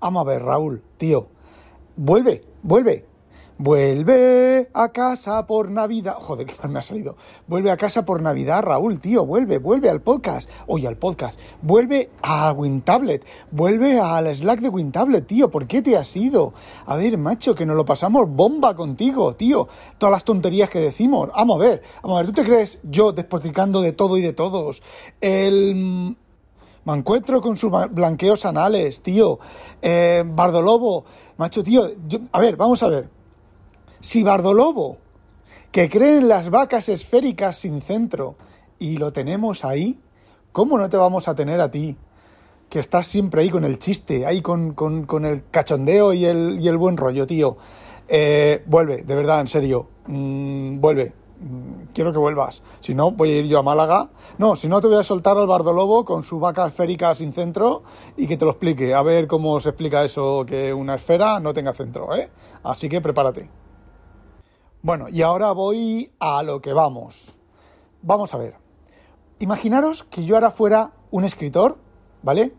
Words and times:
Vamos 0.00 0.20
a 0.20 0.30
ver, 0.30 0.42
Raúl, 0.42 0.82
tío. 0.98 1.28
Vuelve, 1.96 2.44
vuelve. 2.62 3.06
Vuelve 3.56 4.68
a 4.74 4.88
casa 4.88 5.46
por 5.46 5.70
Navidad. 5.70 6.16
Joder, 6.20 6.44
que 6.44 6.66
me 6.66 6.80
ha 6.80 6.82
salido. 6.82 7.16
Vuelve 7.46 7.70
a 7.70 7.76
casa 7.76 8.04
por 8.04 8.20
Navidad, 8.20 8.64
Raúl, 8.64 8.98
tío. 8.98 9.24
Vuelve, 9.24 9.58
vuelve 9.58 9.88
al 9.88 10.00
podcast. 10.00 10.50
Oye, 10.66 10.88
al 10.88 10.96
podcast. 10.96 11.38
Vuelve 11.62 12.10
a 12.20 12.50
WinTablet. 12.50 13.24
Vuelve 13.52 14.00
al 14.00 14.34
Slack 14.34 14.58
de 14.58 14.70
WinTablet, 14.70 15.28
tío. 15.28 15.52
¿Por 15.52 15.68
qué 15.68 15.82
te 15.82 15.96
has 15.96 16.16
ido? 16.16 16.52
A 16.84 16.96
ver, 16.96 17.16
macho, 17.16 17.54
que 17.54 17.64
nos 17.64 17.76
lo 17.76 17.84
pasamos 17.84 18.28
bomba 18.28 18.74
contigo, 18.74 19.36
tío. 19.36 19.68
Todas 19.98 20.14
las 20.14 20.24
tonterías 20.24 20.68
que 20.68 20.80
decimos. 20.80 21.30
Vamos 21.32 21.56
a 21.56 21.60
ver, 21.60 21.82
vamos 22.02 22.18
a 22.18 22.22
ver. 22.22 22.26
¿Tú 22.26 22.32
te 22.32 22.44
crees 22.44 22.80
yo 22.82 23.12
despotricando 23.12 23.82
de 23.82 23.92
todo 23.92 24.18
y 24.18 24.22
de 24.22 24.32
todos? 24.32 24.82
El 25.20 26.16
me 26.84 26.92
encuentro 26.92 27.40
con 27.40 27.56
sus 27.56 27.70
blanqueos 27.90 28.44
anales, 28.44 29.00
tío. 29.00 29.38
Eh, 29.80 30.22
Bardolobo, 30.26 31.04
macho, 31.38 31.62
tío. 31.62 31.90
a 32.32 32.40
ver, 32.40 32.56
vamos 32.56 32.82
a 32.82 32.88
ver. 32.88 33.08
Si 34.00 34.22
Bardolobo, 34.22 34.98
que 35.70 35.88
cree 35.88 36.18
en 36.18 36.28
las 36.28 36.50
vacas 36.50 36.88
esféricas 36.88 37.56
sin 37.56 37.80
centro, 37.80 38.36
y 38.78 38.96
lo 38.98 39.12
tenemos 39.12 39.64
ahí, 39.64 39.98
¿cómo 40.52 40.76
no 40.78 40.88
te 40.90 40.96
vamos 40.96 41.26
a 41.28 41.34
tener 41.34 41.60
a 41.60 41.70
ti? 41.70 41.96
Que 42.68 42.80
estás 42.80 43.06
siempre 43.06 43.42
ahí 43.42 43.50
con 43.50 43.64
el 43.64 43.78
chiste, 43.78 44.26
ahí 44.26 44.42
con, 44.42 44.74
el 45.24 45.44
cachondeo 45.50 46.12
y 46.12 46.26
el, 46.26 46.58
y 46.60 46.68
el, 46.68 46.76
buen 46.76 46.96
rollo, 46.96 47.26
tío. 47.26 47.56
Eh, 48.08 48.62
vuelve, 48.66 49.02
de 49.02 49.14
verdad, 49.14 49.40
en 49.40 49.48
serio. 49.48 49.88
Mm, 50.06 50.80
vuelve. 50.80 51.23
Mm, 51.40 51.92
quiero 51.92 52.12
que 52.12 52.18
vuelvas. 52.18 52.62
Si 52.80 52.94
no, 52.94 53.10
voy 53.10 53.30
a 53.30 53.38
ir 53.38 53.46
yo 53.46 53.58
a 53.58 53.62
Málaga. 53.62 54.10
No, 54.38 54.56
si 54.56 54.68
no, 54.68 54.80
te 54.80 54.86
voy 54.86 54.96
a 54.96 55.04
soltar 55.04 55.36
al 55.36 55.46
Bardolobo 55.46 56.04
con 56.04 56.22
su 56.22 56.38
vaca 56.38 56.66
esférica 56.66 57.14
sin 57.14 57.32
centro 57.32 57.82
y 58.16 58.26
que 58.26 58.36
te 58.36 58.44
lo 58.44 58.52
explique. 58.52 58.94
A 58.94 59.02
ver 59.02 59.26
cómo 59.26 59.58
se 59.60 59.70
explica 59.70 60.04
eso 60.04 60.44
que 60.46 60.72
una 60.72 60.94
esfera 60.94 61.40
no 61.40 61.52
tenga 61.52 61.72
centro, 61.72 62.14
¿eh? 62.14 62.30
Así 62.62 62.88
que 62.88 63.00
prepárate. 63.00 63.50
Bueno, 64.82 65.08
y 65.08 65.22
ahora 65.22 65.52
voy 65.52 66.12
a 66.20 66.42
lo 66.42 66.60
que 66.60 66.72
vamos. 66.72 67.38
Vamos 68.02 68.34
a 68.34 68.38
ver. 68.38 68.54
Imaginaros 69.38 70.04
que 70.04 70.24
yo 70.24 70.36
ahora 70.36 70.50
fuera 70.50 70.92
un 71.10 71.24
escritor, 71.24 71.78
¿vale? 72.22 72.52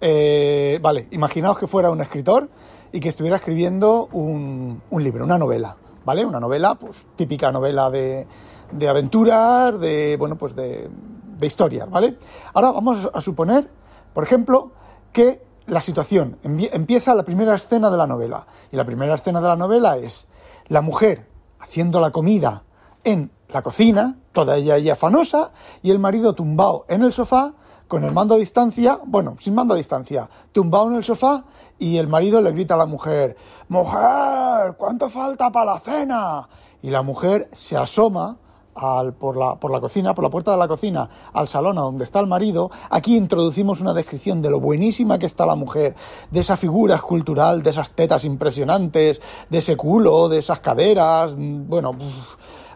Eh, 0.00 0.78
vale, 0.80 1.08
imaginaos 1.10 1.58
que 1.58 1.66
fuera 1.66 1.90
un 1.90 2.00
escritor 2.00 2.48
y 2.92 3.00
que 3.00 3.08
estuviera 3.08 3.36
escribiendo 3.36 4.08
un, 4.12 4.80
un 4.90 5.04
libro, 5.04 5.24
una 5.24 5.38
novela. 5.38 5.76
¿Vale? 6.08 6.24
Una 6.24 6.40
novela, 6.40 6.74
pues 6.74 7.04
típica 7.16 7.52
novela 7.52 7.90
de, 7.90 8.26
de 8.72 8.88
aventuras, 8.88 9.78
de, 9.78 10.16
bueno, 10.18 10.36
pues 10.38 10.56
de, 10.56 10.88
de 11.36 11.46
historias, 11.46 11.90
¿vale? 11.90 12.16
Ahora 12.54 12.70
vamos 12.70 13.10
a 13.12 13.20
suponer, 13.20 13.68
por 14.14 14.24
ejemplo, 14.24 14.72
que 15.12 15.42
la 15.66 15.82
situación 15.82 16.38
empieza 16.42 17.14
la 17.14 17.24
primera 17.24 17.54
escena 17.54 17.90
de 17.90 17.98
la 17.98 18.06
novela. 18.06 18.46
Y 18.72 18.76
la 18.76 18.86
primera 18.86 19.16
escena 19.16 19.42
de 19.42 19.48
la 19.48 19.56
novela 19.56 19.98
es 19.98 20.28
la 20.68 20.80
mujer 20.80 21.28
haciendo 21.60 22.00
la 22.00 22.10
comida 22.10 22.62
en 23.04 23.30
la 23.50 23.60
cocina, 23.60 24.16
toda 24.32 24.56
ella 24.56 24.78
y 24.78 24.88
afanosa, 24.88 25.52
y 25.82 25.90
el 25.90 25.98
marido 25.98 26.32
tumbado 26.32 26.86
en 26.88 27.02
el 27.02 27.12
sofá, 27.12 27.52
con 27.88 28.04
el 28.04 28.12
mando 28.12 28.34
a 28.34 28.38
distancia, 28.38 29.00
bueno, 29.04 29.34
sin 29.38 29.54
mando 29.54 29.72
a 29.72 29.76
distancia, 29.76 30.28
tumbado 30.52 30.90
en 30.90 30.96
el 30.96 31.04
sofá 31.04 31.44
y 31.78 31.96
el 31.96 32.06
marido 32.06 32.40
le 32.42 32.52
grita 32.52 32.74
a 32.74 32.76
la 32.76 32.86
mujer, 32.86 33.36
mujer, 33.68 34.74
¿cuánto 34.76 35.08
falta 35.08 35.50
para 35.50 35.72
la 35.72 35.80
cena? 35.80 36.48
Y 36.82 36.90
la 36.90 37.02
mujer 37.02 37.48
se 37.56 37.76
asoma 37.76 38.36
al, 38.74 39.14
por, 39.14 39.38
la, 39.38 39.56
por 39.56 39.70
la 39.70 39.80
cocina, 39.80 40.14
por 40.14 40.22
la 40.22 40.30
puerta 40.30 40.52
de 40.52 40.58
la 40.58 40.68
cocina, 40.68 41.08
al 41.32 41.48
salón 41.48 41.78
a 41.78 41.80
donde 41.80 42.04
está 42.04 42.20
el 42.20 42.26
marido, 42.26 42.70
aquí 42.90 43.16
introducimos 43.16 43.80
una 43.80 43.94
descripción 43.94 44.42
de 44.42 44.50
lo 44.50 44.60
buenísima 44.60 45.18
que 45.18 45.26
está 45.26 45.46
la 45.46 45.56
mujer, 45.56 45.96
de 46.30 46.40
esa 46.40 46.58
figura 46.58 46.94
escultural, 46.94 47.62
de 47.62 47.70
esas 47.70 47.90
tetas 47.92 48.24
impresionantes, 48.26 49.20
de 49.48 49.58
ese 49.58 49.76
culo, 49.76 50.28
de 50.28 50.38
esas 50.38 50.60
caderas, 50.60 51.34
bueno, 51.36 51.92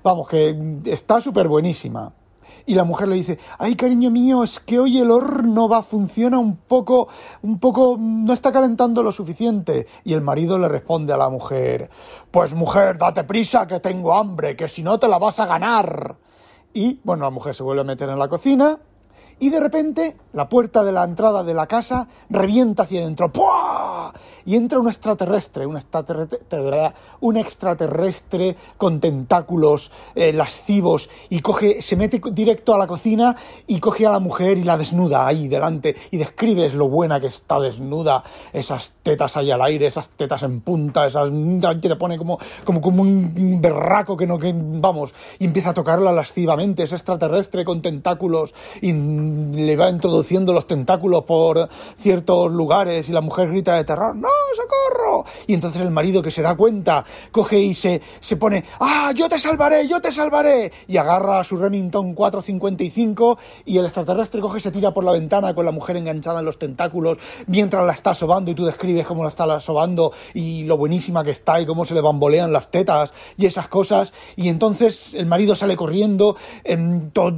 vamos, 0.02 0.26
que 0.26 0.80
está 0.86 1.20
súper 1.20 1.48
buenísima 1.48 2.12
y 2.66 2.74
la 2.74 2.84
mujer 2.84 3.08
le 3.08 3.16
dice, 3.16 3.38
ay 3.58 3.76
cariño 3.76 4.10
mío, 4.10 4.42
es 4.44 4.60
que 4.60 4.78
hoy 4.78 4.98
el 4.98 5.10
horno 5.10 5.68
va, 5.68 5.82
funciona 5.82 6.38
un 6.38 6.56
poco, 6.56 7.08
un 7.42 7.58
poco, 7.58 7.96
no 7.98 8.32
está 8.32 8.52
calentando 8.52 9.02
lo 9.02 9.12
suficiente. 9.12 9.86
Y 10.04 10.14
el 10.14 10.20
marido 10.20 10.58
le 10.58 10.68
responde 10.68 11.12
a 11.12 11.16
la 11.16 11.28
mujer, 11.28 11.90
pues 12.30 12.54
mujer, 12.54 12.98
date 12.98 13.24
prisa 13.24 13.66
que 13.66 13.80
tengo 13.80 14.16
hambre, 14.16 14.56
que 14.56 14.68
si 14.68 14.82
no 14.82 14.98
te 14.98 15.08
la 15.08 15.18
vas 15.18 15.40
a 15.40 15.46
ganar. 15.46 16.16
Y 16.74 17.00
bueno, 17.04 17.24
la 17.24 17.30
mujer 17.30 17.54
se 17.54 17.62
vuelve 17.62 17.82
a 17.82 17.84
meter 17.84 18.08
en 18.08 18.18
la 18.18 18.28
cocina 18.28 18.78
y 19.38 19.50
de 19.50 19.60
repente 19.60 20.16
la 20.32 20.48
puerta 20.48 20.84
de 20.84 20.92
la 20.92 21.04
entrada 21.04 21.42
de 21.42 21.54
la 21.54 21.66
casa 21.66 22.06
revienta 22.30 22.84
hacia 22.84 23.00
adentro. 23.00 23.32
¡Puah! 23.32 23.91
Y 24.44 24.56
entra 24.56 24.78
un 24.78 24.88
extraterrestre, 24.88 25.66
un 25.66 25.76
extraterrestre, 25.76 26.40
un 27.20 27.36
extraterrestre 27.36 28.56
con 28.76 29.00
tentáculos 29.00 29.92
eh, 30.14 30.32
lascivos 30.32 31.08
y 31.30 31.40
coge, 31.40 31.80
se 31.82 31.96
mete 31.96 32.20
directo 32.32 32.74
a 32.74 32.78
la 32.78 32.86
cocina 32.86 33.36
y 33.66 33.78
coge 33.78 34.06
a 34.06 34.10
la 34.10 34.18
mujer 34.18 34.58
y 34.58 34.64
la 34.64 34.76
desnuda 34.76 35.26
ahí 35.26 35.48
delante 35.48 35.94
y 36.10 36.16
describes 36.16 36.74
lo 36.74 36.88
buena 36.88 37.20
que 37.20 37.28
está 37.28 37.60
desnuda, 37.60 38.22
esas 38.52 38.92
tetas 39.02 39.36
ahí 39.36 39.50
al 39.50 39.62
aire, 39.62 39.86
esas 39.86 40.10
tetas 40.10 40.42
en 40.42 40.60
punta, 40.60 41.06
esas 41.06 41.30
que 41.80 41.88
te 41.88 41.96
pone 41.96 42.18
como, 42.18 42.38
como, 42.64 42.80
como 42.80 43.02
un 43.02 43.60
berraco 43.60 44.16
que 44.16 44.26
no, 44.26 44.38
que 44.38 44.52
vamos, 44.54 45.14
y 45.38 45.44
empieza 45.44 45.70
a 45.70 45.74
tocarla 45.74 46.12
lascivamente, 46.12 46.82
ese 46.82 46.96
extraterrestre 46.96 47.64
con 47.64 47.82
tentáculos 47.82 48.54
y 48.80 48.92
le 48.92 49.76
va 49.76 49.90
introduciendo 49.90 50.52
los 50.52 50.66
tentáculos 50.66 51.24
por 51.24 51.68
ciertos 51.98 52.50
lugares 52.50 53.08
y 53.08 53.12
la 53.12 53.20
mujer 53.20 53.48
grita 53.48 53.76
de 53.76 53.84
¡No, 53.96 54.28
socorro! 54.56 55.24
Y 55.46 55.54
entonces 55.54 55.82
el 55.82 55.90
marido 55.90 56.22
que 56.22 56.30
se 56.30 56.42
da 56.42 56.54
cuenta 56.56 57.04
coge 57.30 57.58
y 57.58 57.74
se, 57.74 58.00
se 58.20 58.36
pone, 58.36 58.64
¡Ah, 58.80 59.12
yo 59.14 59.28
te 59.28 59.38
salvaré, 59.38 59.86
yo 59.86 60.00
te 60.00 60.10
salvaré! 60.10 60.72
Y 60.88 60.96
agarra 60.96 61.40
a 61.40 61.44
su 61.44 61.56
Remington 61.56 62.14
455 62.14 63.38
y 63.66 63.78
el 63.78 63.84
extraterrestre 63.84 64.40
coge 64.40 64.58
y 64.58 64.60
se 64.60 64.70
tira 64.70 64.92
por 64.92 65.04
la 65.04 65.12
ventana 65.12 65.54
con 65.54 65.64
la 65.64 65.72
mujer 65.72 65.96
enganchada 65.96 66.40
en 66.40 66.46
los 66.46 66.58
tentáculos 66.58 67.18
mientras 67.46 67.84
la 67.86 67.92
está 67.92 68.14
sobando 68.14 68.50
y 68.50 68.54
tú 68.54 68.64
describes 68.64 69.06
cómo 69.06 69.22
la 69.22 69.28
está 69.28 69.60
sobando 69.60 70.12
y 70.34 70.64
lo 70.64 70.76
buenísima 70.76 71.24
que 71.24 71.30
está 71.30 71.60
y 71.60 71.66
cómo 71.66 71.84
se 71.84 71.94
le 71.94 72.00
bambolean 72.00 72.52
las 72.52 72.70
tetas 72.70 73.12
y 73.36 73.46
esas 73.46 73.68
cosas. 73.68 74.12
Y 74.36 74.48
entonces 74.48 75.14
el 75.14 75.26
marido 75.26 75.54
sale 75.54 75.76
corriendo, 75.76 76.36
em, 76.64 77.10
todo, 77.10 77.28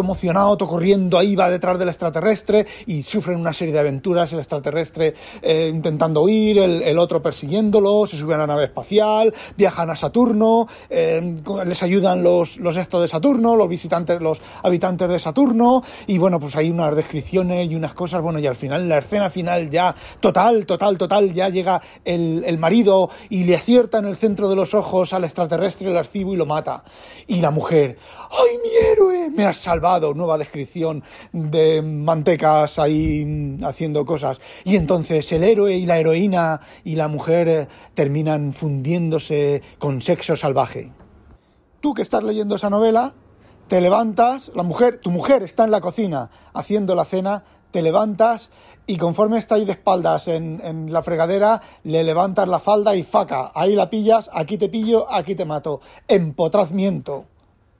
emocionado, 0.00 0.56
todo 0.56 0.68
corriendo 0.68 1.18
ahí, 1.18 1.36
va 1.36 1.50
detrás 1.50 1.78
del 1.78 1.88
extraterrestre 1.88 2.66
y 2.86 3.02
sufren 3.02 3.38
una 3.38 3.52
serie 3.52 3.72
de 3.72 3.80
aventuras, 3.80 4.32
el 4.32 4.38
extraterrestre 4.40 5.14
eh, 5.40 5.70
intentando 5.72 6.01
huir, 6.10 6.58
el, 6.58 6.98
otro 6.98 7.22
persiguiéndolo, 7.22 8.06
se 8.06 8.16
suben 8.16 8.36
a 8.36 8.38
la 8.40 8.46
nave 8.48 8.64
espacial, 8.64 9.32
viajan 9.56 9.90
a 9.90 9.96
Saturno, 9.96 10.66
eh, 10.90 11.40
les 11.66 11.82
ayudan 11.82 12.22
los, 12.22 12.58
los 12.58 12.76
estos 12.76 13.02
de 13.02 13.08
Saturno, 13.08 13.56
los 13.56 13.68
visitantes, 13.68 14.20
los 14.20 14.40
habitantes 14.62 15.08
de 15.08 15.18
Saturno, 15.18 15.82
y 16.06 16.18
bueno, 16.18 16.40
pues 16.40 16.56
hay 16.56 16.70
unas 16.70 16.94
descripciones 16.96 17.70
y 17.70 17.74
unas 17.74 17.94
cosas, 17.94 18.22
bueno, 18.22 18.38
y 18.38 18.46
al 18.46 18.56
final, 18.56 18.88
la 18.88 18.98
escena 18.98 19.30
final 19.30 19.70
ya, 19.70 19.94
total, 20.20 20.66
total, 20.66 20.98
total, 20.98 21.32
ya 21.32 21.48
llega 21.48 21.80
el, 22.04 22.42
el 22.44 22.58
marido 22.58 23.10
y 23.30 23.44
le 23.44 23.54
acierta 23.54 23.98
en 23.98 24.06
el 24.06 24.16
centro 24.16 24.48
de 24.48 24.56
los 24.56 24.74
ojos 24.74 25.12
al 25.12 25.24
extraterrestre, 25.24 25.90
el 25.90 25.96
arcivo, 25.96 26.34
y 26.34 26.36
lo 26.36 26.46
mata. 26.46 26.84
Y 27.26 27.40
la 27.40 27.50
mujer, 27.50 27.98
¡ay, 28.30 28.58
mi 28.62 28.86
héroe! 28.90 29.30
Me 29.30 29.44
has 29.44 29.58
salvado, 29.58 30.14
nueva 30.14 30.38
descripción 30.38 31.02
de 31.32 31.82
mantecas 31.82 32.78
ahí 32.78 33.56
haciendo 33.62 34.04
cosas. 34.04 34.40
Y 34.64 34.76
entonces 34.76 35.30
el 35.32 35.44
héroe 35.44 35.76
y 35.76 35.86
la 35.86 35.91
heroína 35.98 36.60
y 36.84 36.96
la 36.96 37.08
mujer 37.08 37.48
eh, 37.48 37.68
terminan 37.94 38.52
fundiéndose 38.52 39.62
con 39.78 40.02
sexo 40.02 40.36
salvaje. 40.36 40.92
Tú 41.80 41.94
que 41.94 42.02
estás 42.02 42.22
leyendo 42.22 42.56
esa 42.56 42.70
novela, 42.70 43.14
te 43.68 43.80
levantas, 43.80 44.50
la 44.54 44.62
mujer, 44.62 45.00
tu 45.00 45.10
mujer 45.10 45.42
está 45.42 45.64
en 45.64 45.70
la 45.70 45.80
cocina 45.80 46.30
haciendo 46.52 46.94
la 46.94 47.04
cena, 47.04 47.44
te 47.70 47.82
levantas 47.82 48.50
y 48.86 48.96
conforme 48.96 49.38
está 49.38 49.54
ahí 49.54 49.64
de 49.64 49.72
espaldas 49.72 50.28
en, 50.28 50.60
en, 50.62 50.92
la 50.92 51.02
fregadera, 51.02 51.62
le 51.84 52.04
levantas 52.04 52.48
la 52.48 52.58
falda 52.58 52.94
y 52.94 53.02
faca, 53.02 53.50
ahí 53.54 53.74
la 53.74 53.88
pillas, 53.88 54.28
aquí 54.32 54.58
te 54.58 54.68
pillo, 54.68 55.10
aquí 55.10 55.34
te 55.34 55.44
mato. 55.44 55.80
Empotrazmiento. 56.08 57.24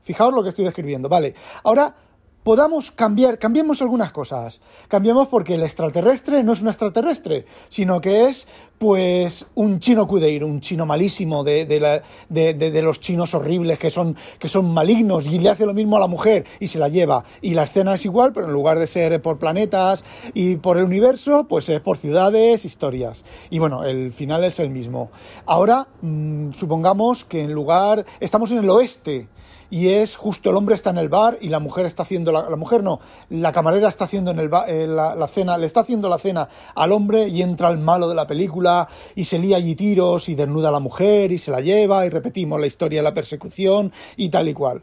Fijaos 0.02 0.34
lo 0.34 0.42
que 0.42 0.48
estoy 0.48 0.64
describiendo, 0.64 1.08
vale. 1.08 1.34
Ahora 1.64 1.94
podamos 2.42 2.90
cambiar, 2.90 3.38
cambiemos 3.38 3.82
algunas 3.82 4.12
cosas. 4.12 4.60
Cambiemos 4.88 5.28
porque 5.28 5.54
el 5.54 5.62
extraterrestre 5.62 6.42
no 6.42 6.52
es 6.52 6.62
un 6.62 6.68
extraterrestre, 6.68 7.46
sino 7.68 8.00
que 8.00 8.26
es, 8.26 8.46
pues, 8.78 9.46
un 9.54 9.78
chino 9.78 10.06
cudeiro, 10.06 10.46
un 10.46 10.60
chino 10.60 10.86
malísimo 10.86 11.44
de, 11.44 11.66
de, 11.66 12.82
los 12.82 13.00
chinos 13.00 13.34
horribles 13.34 13.78
que 13.78 13.90
son, 13.90 14.16
que 14.38 14.48
son 14.48 14.72
malignos 14.72 15.26
y 15.26 15.38
le 15.38 15.50
hace 15.50 15.66
lo 15.66 15.74
mismo 15.74 15.96
a 15.96 16.00
la 16.00 16.08
mujer 16.08 16.44
y 16.58 16.66
se 16.66 16.78
la 16.78 16.88
lleva. 16.88 17.24
Y 17.40 17.54
la 17.54 17.62
escena 17.62 17.94
es 17.94 18.04
igual, 18.04 18.32
pero 18.32 18.46
en 18.46 18.52
lugar 18.52 18.78
de 18.78 18.86
ser 18.86 19.22
por 19.22 19.38
planetas 19.38 20.04
y 20.34 20.56
por 20.56 20.78
el 20.78 20.84
universo, 20.84 21.46
pues 21.48 21.68
es 21.68 21.80
por 21.80 21.96
ciudades, 21.96 22.64
historias. 22.64 23.24
Y 23.50 23.58
bueno, 23.58 23.84
el 23.84 24.12
final 24.12 24.44
es 24.44 24.58
el 24.58 24.70
mismo. 24.70 25.10
Ahora, 25.46 25.86
mm, 26.00 26.52
supongamos 26.54 27.24
que 27.24 27.42
en 27.42 27.52
lugar, 27.52 28.04
estamos 28.20 28.50
en 28.50 28.58
el 28.58 28.70
oeste 28.70 29.28
y 29.72 29.88
es 29.88 30.16
justo 30.16 30.50
el 30.50 30.56
hombre 30.56 30.74
está 30.74 30.90
en 30.90 30.98
el 30.98 31.08
bar 31.08 31.38
y 31.40 31.48
la 31.48 31.58
mujer 31.58 31.86
está 31.86 32.02
haciendo 32.02 32.30
la, 32.30 32.50
la 32.50 32.56
mujer 32.56 32.82
no, 32.82 33.00
la 33.30 33.52
camarera 33.52 33.88
está 33.88 34.04
haciendo 34.04 34.30
en 34.30 34.38
el 34.38 34.50
ba- 34.50 34.66
eh, 34.68 34.86
la, 34.86 35.14
la 35.14 35.26
cena, 35.26 35.56
le 35.56 35.64
está 35.64 35.80
haciendo 35.80 36.10
la 36.10 36.18
cena 36.18 36.46
al 36.74 36.92
hombre 36.92 37.26
y 37.28 37.40
entra 37.40 37.70
el 37.70 37.78
malo 37.78 38.06
de 38.06 38.14
la 38.14 38.26
película 38.26 38.86
y 39.14 39.24
se 39.24 39.38
lía 39.38 39.56
allí 39.56 39.74
tiros 39.74 40.28
y 40.28 40.34
desnuda 40.34 40.68
a 40.68 40.72
la 40.72 40.78
mujer 40.78 41.32
y 41.32 41.38
se 41.38 41.50
la 41.50 41.62
lleva 41.62 42.04
y 42.04 42.10
repetimos 42.10 42.60
la 42.60 42.66
historia 42.66 42.98
de 42.98 43.04
la 43.04 43.14
persecución 43.14 43.90
y 44.18 44.28
tal 44.28 44.46
y 44.48 44.52
cual. 44.52 44.82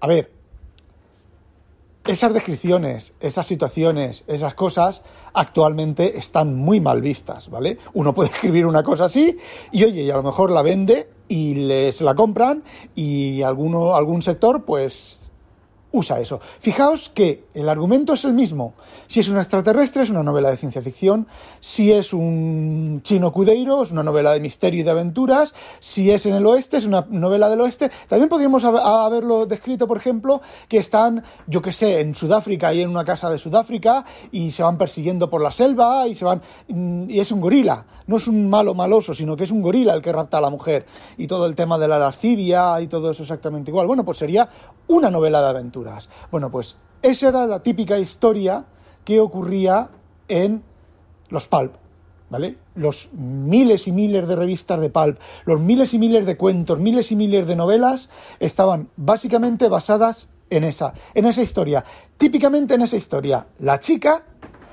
A 0.00 0.06
ver, 0.06 0.32
esas 2.06 2.32
descripciones, 2.32 3.12
esas 3.20 3.46
situaciones, 3.46 4.24
esas 4.26 4.54
cosas 4.54 5.02
actualmente 5.34 6.18
están 6.18 6.56
muy 6.56 6.80
mal 6.80 7.02
vistas, 7.02 7.50
¿vale? 7.50 7.76
Uno 7.92 8.14
puede 8.14 8.30
escribir 8.34 8.64
una 8.64 8.82
cosa 8.82 9.04
así 9.04 9.36
y 9.72 9.84
oye, 9.84 10.04
y 10.04 10.10
a 10.10 10.16
lo 10.16 10.22
mejor 10.22 10.50
la 10.50 10.62
vende 10.62 11.19
y 11.30 11.54
le, 11.54 11.92
se 11.92 12.04
la 12.04 12.14
compran 12.14 12.62
y 12.94 13.40
alguno, 13.42 13.94
algún 13.94 14.20
sector 14.20 14.64
pues 14.64 15.19
usa 15.92 16.20
eso. 16.20 16.40
Fijaos 16.60 17.08
que 17.10 17.44
el 17.54 17.68
argumento 17.68 18.12
es 18.14 18.24
el 18.24 18.32
mismo. 18.32 18.74
Si 19.08 19.20
es 19.20 19.28
un 19.28 19.38
extraterrestre, 19.38 20.02
es 20.02 20.10
una 20.10 20.22
novela 20.22 20.50
de 20.50 20.56
ciencia 20.56 20.80
ficción. 20.82 21.26
Si 21.60 21.90
es 21.92 22.12
un 22.12 23.00
chino 23.02 23.32
cudeiro, 23.32 23.82
es 23.82 23.90
una 23.90 24.02
novela 24.02 24.32
de 24.32 24.40
misterio 24.40 24.80
y 24.80 24.82
de 24.84 24.90
aventuras. 24.90 25.54
Si 25.80 26.10
es 26.10 26.26
en 26.26 26.34
el 26.34 26.46
oeste, 26.46 26.76
es 26.76 26.84
una 26.86 27.06
novela 27.10 27.48
del 27.48 27.60
oeste. 27.60 27.90
También 28.08 28.28
podríamos 28.28 28.64
hab- 28.64 28.80
haberlo 28.80 29.46
descrito, 29.46 29.88
por 29.88 29.96
ejemplo, 29.96 30.40
que 30.68 30.78
están, 30.78 31.24
yo 31.46 31.60
que 31.60 31.72
sé, 31.72 32.00
en 32.00 32.14
Sudáfrica 32.14 32.72
y 32.72 32.82
en 32.82 32.90
una 32.90 33.04
casa 33.04 33.28
de 33.30 33.38
Sudáfrica 33.38 34.04
y 34.30 34.52
se 34.52 34.62
van 34.62 34.78
persiguiendo 34.78 35.28
por 35.28 35.42
la 35.42 35.50
selva 35.50 36.06
y 36.06 36.14
se 36.14 36.24
van. 36.24 36.40
mm, 36.68 37.10
y 37.10 37.20
es 37.20 37.32
un 37.32 37.40
gorila. 37.40 37.84
No 38.06 38.16
es 38.16 38.26
un 38.28 38.48
malo 38.50 38.74
maloso, 38.74 39.14
sino 39.14 39.36
que 39.36 39.44
es 39.44 39.50
un 39.50 39.62
gorila 39.62 39.94
el 39.94 40.02
que 40.02 40.12
rapta 40.12 40.38
a 40.38 40.40
la 40.40 40.50
mujer. 40.50 40.86
Y 41.16 41.26
todo 41.26 41.46
el 41.46 41.54
tema 41.54 41.78
de 41.78 41.88
la 41.88 41.98
lascivia 41.98 42.80
y 42.80 42.86
todo 42.86 43.10
eso 43.10 43.22
exactamente 43.22 43.70
igual. 43.70 43.86
Bueno, 43.86 44.04
pues 44.04 44.18
sería 44.18 44.48
una 44.88 45.10
novela 45.10 45.40
de 45.42 45.48
aventuras. 45.48 45.79
Bueno, 46.30 46.50
pues 46.50 46.76
esa 47.02 47.28
era 47.28 47.46
la 47.46 47.62
típica 47.62 47.98
historia 47.98 48.64
que 49.04 49.20
ocurría 49.20 49.90
en 50.28 50.62
los 51.28 51.46
pulp, 51.48 51.74
¿vale? 52.28 52.56
Los 52.74 53.10
miles 53.12 53.88
y 53.88 53.92
miles 53.92 54.26
de 54.28 54.36
revistas 54.36 54.80
de 54.80 54.90
pulp, 54.90 55.18
los 55.44 55.60
miles 55.60 55.94
y 55.94 55.98
miles 55.98 56.26
de 56.26 56.36
cuentos, 56.36 56.78
miles 56.78 57.10
y 57.12 57.16
miles 57.16 57.46
de 57.46 57.56
novelas 57.56 58.10
estaban 58.38 58.90
básicamente 58.96 59.68
basadas 59.68 60.28
en 60.50 60.64
esa, 60.64 60.92
en 61.14 61.26
esa 61.26 61.42
historia. 61.42 61.84
Típicamente 62.16 62.74
en 62.74 62.82
esa 62.82 62.96
historia, 62.96 63.46
la 63.60 63.78
chica, 63.78 64.22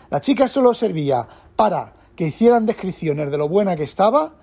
la 0.10 0.20
chica 0.20 0.48
solo 0.48 0.74
servía 0.74 1.28
para 1.56 1.94
que 2.16 2.28
hicieran 2.28 2.66
descripciones 2.66 3.32
de 3.32 3.38
lo 3.38 3.48
buena 3.48 3.76
que 3.76 3.84
estaba, 3.84 4.34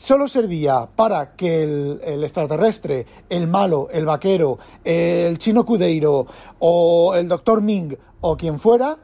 solo 0.00 0.28
servía 0.28 0.88
para 0.96 1.32
que 1.36 1.62
el, 1.62 2.24
extraterrestre, 2.24 3.04
el 3.28 3.46
malo, 3.46 3.88
el 3.92 4.06
vaquero, 4.06 4.58
el 4.82 5.36
chino 5.36 5.66
cudeiro 5.66 6.26
o 6.58 7.14
el 7.14 7.28
doctor 7.28 7.60
Ming 7.60 7.94
o 8.22 8.34
quien 8.34 8.58
fuera, 8.58 8.96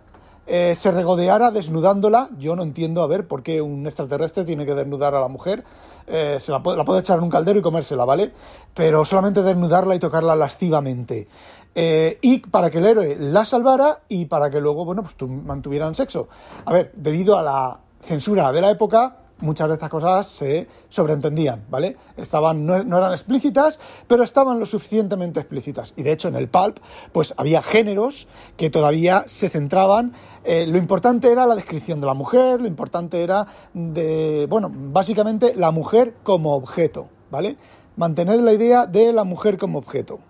eh, 0.47 0.75
se 0.75 0.91
regodeara 0.91 1.51
desnudándola. 1.51 2.31
Yo 2.39 2.57
no 2.57 2.63
entiendo, 2.63 3.03
a 3.03 3.07
ver, 3.07 3.27
por 3.29 3.43
qué 3.43 3.61
un 3.61 3.85
extraterrestre 3.87 4.45
tiene 4.45 4.65
que 4.65 4.75
desnudar 4.75 5.15
a 5.15 5.21
la 5.21 5.29
mujer. 5.29 5.65
Eh, 6.07 6.39
se 6.41 6.51
la 6.51 6.63
puede, 6.63 6.79
la 6.79 6.85
puede 6.85 7.01
echar 7.01 7.19
en 7.19 7.25
un 7.25 7.31
caldero 7.31 7.59
y 7.59 7.63
comérsela, 7.63 8.07
¿vale? 8.07 8.33
Pero 8.73 9.05
solamente 9.05 9.43
desnudarla 9.43 9.95
y 9.97 9.99
tocarla 9.99 10.35
lascivamente. 10.35 11.29
Eh, 11.75 12.17
y 12.23 12.39
para 12.39 12.71
que 12.71 12.79
el 12.79 12.87
héroe 12.87 13.17
la 13.21 13.45
salvara 13.45 14.01
y 14.09 14.25
para 14.25 14.49
que 14.51 14.61
luego, 14.63 14.87
bueno, 14.87 15.03
pues 15.03 15.15
tu- 15.15 15.29
mantuvieran 15.29 15.95
sexo. 15.95 16.27
A 16.65 16.73
ver, 16.73 16.91
debido 16.95 17.37
a 17.37 17.43
la 17.43 17.81
censura 18.01 18.51
de 18.51 18.63
la 18.63 18.71
época, 18.71 19.19
muchas 19.39 19.69
de 19.69 19.75
estas 19.75 19.91
cosas 19.91 20.27
se 20.27 20.67
sobreentendían, 20.89 21.65
¿vale? 21.69 21.97
Estaban, 22.17 22.65
no, 22.65 22.83
no 22.85 22.99
eran 22.99 23.13
explícitas, 23.13 23.79
pero 24.07 24.23
estaban 24.23 24.59
lo 24.59 24.67
suficientemente 24.67 25.41
explícitas. 25.41 25.93
Y 25.97 26.03
de 26.03 26.13
hecho, 26.13 26.29
en 26.29 26.37
el 26.37 26.49
pulp, 26.49 26.79
pues 27.13 27.35
había 27.37 27.63
géneros 27.63 28.29
que 28.57 28.71
todavía 28.71 29.25
se 29.27 29.49
centraban. 29.49 30.13
eh, 30.45 30.67
lo 30.67 30.79
importante 30.79 31.31
era 31.31 31.47
la 31.47 31.55
descripción 31.55 32.01
de 32.01 32.07
la 32.07 32.15
mujer, 32.15 32.61
lo 32.61 32.69
importante 32.69 33.23
era 33.23 33.47
de, 33.75 34.47
bueno, 34.49 34.71
básicamente 34.73 35.55
la 35.55 35.71
mujer 35.71 36.15
como 36.23 36.55
objeto, 36.55 37.09
¿vale? 37.31 37.57
Mantener 37.97 38.41
la 38.41 38.53
idea 38.53 38.87
de 38.87 39.13
la 39.13 39.25
mujer 39.25 39.59
como 39.59 39.79
objeto. 39.79 40.21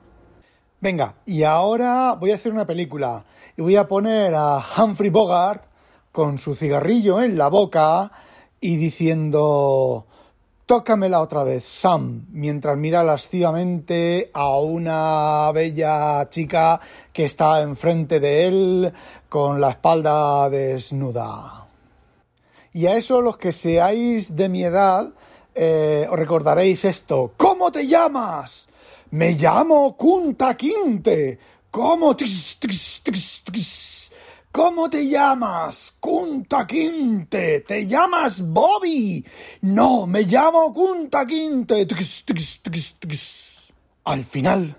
Venga, 0.81 1.17
y 1.25 1.43
ahora 1.43 2.17
voy 2.21 2.33
a 2.33 2.35
hacer 2.35 2.53
una 2.53 2.67
película 2.67 3.25
y 3.57 3.63
voy 3.63 3.77
a 3.77 3.89
poner 3.89 4.35
a 4.35 4.63
Humphrey 4.77 5.11
Bogart 5.11 5.65
con 6.13 6.39
su 6.39 6.55
cigarrillo 6.55 7.23
en 7.23 7.37
la 7.37 7.49
boca 7.49 8.11
y 8.67 8.77
diciendo 8.79 10.07
Tócamela 10.67 11.21
otra 11.21 11.45
vez, 11.45 11.63
Sam, 11.63 12.27
mientras 12.33 12.77
mira 12.77 13.05
lascivamente 13.05 14.33
a 14.35 14.59
una 14.59 15.53
bella 15.53 16.29
chica 16.31 16.81
que 17.13 17.27
está 17.27 17.63
enfrente 17.63 18.19
de 18.19 18.49
él 18.49 18.93
con 19.29 19.61
la 19.61 19.71
espalda 19.71 20.51
desnuda. 20.51 21.69
Y 22.73 22.87
a 22.87 22.97
eso 22.97 23.21
los 23.21 23.37
que 23.37 23.53
seáis 23.53 24.35
de 24.35 24.49
mi 24.49 24.65
edad 24.65 25.11
eh, 25.55 26.09
os 26.11 26.19
recordaréis 26.19 26.85
esto. 26.87 27.35
¿Cómo 27.37 27.71
te 27.71 27.87
llamas? 27.87 28.67
Me 29.13 29.35
llamo 29.35 29.97
Kunta 29.97 30.57
Quinte. 30.57 31.39
¿Cómo? 31.71 32.17
¿Cómo 34.57 34.89
te 34.89 35.07
llamas? 35.07 35.99
Kunta 36.01 36.67
Quinte. 36.67 37.61
¿Te 37.61 37.87
llamas 37.87 38.41
Bobby? 38.41 39.23
No, 39.61 40.07
me 40.07 40.23
llamo 40.23 40.73
Kunta 40.73 41.27
Quinte. 41.27 41.87
Al 44.05 44.25
final 44.25 44.75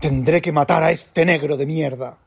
tendré 0.00 0.42
que 0.42 0.50
matar 0.50 0.82
a 0.82 0.90
este 0.90 1.24
negro 1.24 1.56
de 1.56 1.64
mierda. 1.64 2.18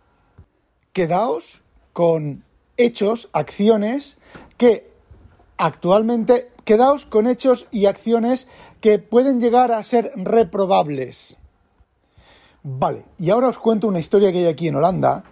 Quedaos 0.93 1.61
con 1.91 2.45
hechos, 2.77 3.27
acciones 3.33 4.17
que 4.55 4.89
actualmente 5.57 6.51
quedaos 6.63 7.05
con 7.05 7.27
hechos 7.27 7.67
y 7.69 7.87
acciones 7.87 8.47
que 8.79 8.97
pueden 8.97 9.41
llegar 9.41 9.73
a 9.73 9.83
ser 9.83 10.13
reprobables. 10.15 11.35
Vale, 12.63 13.03
y 13.19 13.29
ahora 13.29 13.49
os 13.49 13.59
cuento 13.59 13.89
una 13.89 13.99
historia 13.99 14.31
que 14.31 14.37
hay 14.37 14.45
aquí 14.45 14.69
en 14.69 14.77
Holanda, 14.77 15.25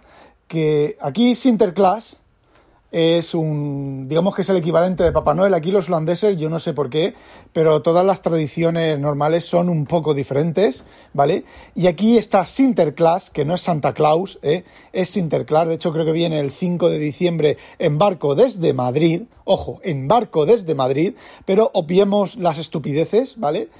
que 0.52 0.98
aquí 1.00 1.34
Sinterklaas 1.34 2.20
es 2.90 3.34
un, 3.34 4.06
digamos 4.06 4.34
que 4.34 4.42
es 4.42 4.48
el 4.50 4.58
equivalente 4.58 5.02
de 5.02 5.10
Papá 5.10 5.32
Noel. 5.32 5.54
Aquí 5.54 5.70
los 5.70 5.88
holandeses, 5.88 6.36
yo 6.36 6.50
no 6.50 6.60
sé 6.60 6.74
por 6.74 6.90
qué, 6.90 7.14
pero 7.54 7.80
todas 7.80 8.04
las 8.04 8.20
tradiciones 8.20 8.98
normales 8.98 9.46
son 9.46 9.70
un 9.70 9.86
poco 9.86 10.12
diferentes, 10.12 10.84
¿vale? 11.14 11.44
Y 11.74 11.86
aquí 11.86 12.18
está 12.18 12.44
Sinterklaas, 12.44 13.30
que 13.30 13.46
no 13.46 13.54
es 13.54 13.62
Santa 13.62 13.94
Claus, 13.94 14.38
¿eh? 14.42 14.64
es 14.92 15.08
Sinterklaas. 15.08 15.68
De 15.68 15.74
hecho, 15.76 15.90
creo 15.90 16.04
que 16.04 16.12
viene 16.12 16.38
el 16.38 16.50
5 16.50 16.90
de 16.90 16.98
diciembre 16.98 17.56
en 17.78 17.96
barco 17.96 18.34
desde 18.34 18.74
Madrid. 18.74 19.22
Ojo, 19.44 19.80
en 19.82 20.06
barco 20.06 20.44
desde 20.44 20.74
Madrid, 20.74 21.14
pero 21.46 21.70
obviemos 21.72 22.36
las 22.36 22.58
estupideces, 22.58 23.38
¿vale? 23.38 23.70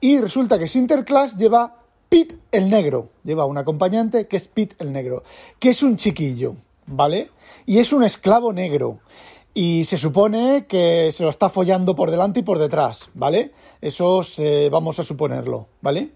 Y 0.00 0.18
resulta 0.18 0.58
que 0.58 0.66
Sinterklaas 0.66 1.36
lleva 1.36 1.81
Pete 2.12 2.36
el 2.52 2.68
negro. 2.68 3.08
Lleva 3.24 3.46
un 3.46 3.56
acompañante 3.56 4.28
que 4.28 4.36
es 4.36 4.46
Pete 4.46 4.76
el 4.80 4.92
negro, 4.92 5.22
que 5.58 5.70
es 5.70 5.82
un 5.82 5.96
chiquillo, 5.96 6.56
¿vale? 6.84 7.30
Y 7.64 7.78
es 7.78 7.90
un 7.94 8.04
esclavo 8.04 8.52
negro. 8.52 8.98
Y 9.54 9.84
se 9.84 9.96
supone 9.96 10.66
que 10.66 11.10
se 11.10 11.24
lo 11.24 11.30
está 11.30 11.48
follando 11.48 11.94
por 11.94 12.10
delante 12.10 12.40
y 12.40 12.42
por 12.42 12.58
detrás, 12.58 13.08
¿vale? 13.14 13.52
Eso 13.80 14.22
se- 14.24 14.68
vamos 14.68 14.98
a 14.98 15.04
suponerlo, 15.04 15.68
¿vale? 15.80 16.10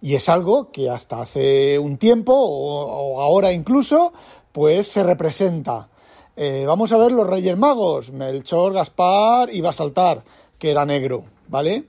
Y 0.00 0.16
es 0.16 0.28
algo 0.28 0.72
que 0.72 0.90
hasta 0.90 1.20
hace 1.20 1.78
un 1.78 1.98
tiempo, 1.98 2.32
o, 2.34 2.82
o 3.14 3.20
ahora 3.22 3.52
incluso, 3.52 4.12
pues 4.50 4.88
se 4.88 5.04
representa. 5.04 5.88
Eh, 6.34 6.64
vamos 6.66 6.90
a 6.90 6.98
ver 6.98 7.12
los 7.12 7.28
Reyes 7.28 7.56
Magos, 7.56 8.10
Melchor, 8.10 8.72
Gaspar 8.72 9.54
y 9.54 9.60
Basaltar, 9.60 10.24
que 10.58 10.72
era 10.72 10.84
negro, 10.84 11.22
¿vale? 11.46 11.84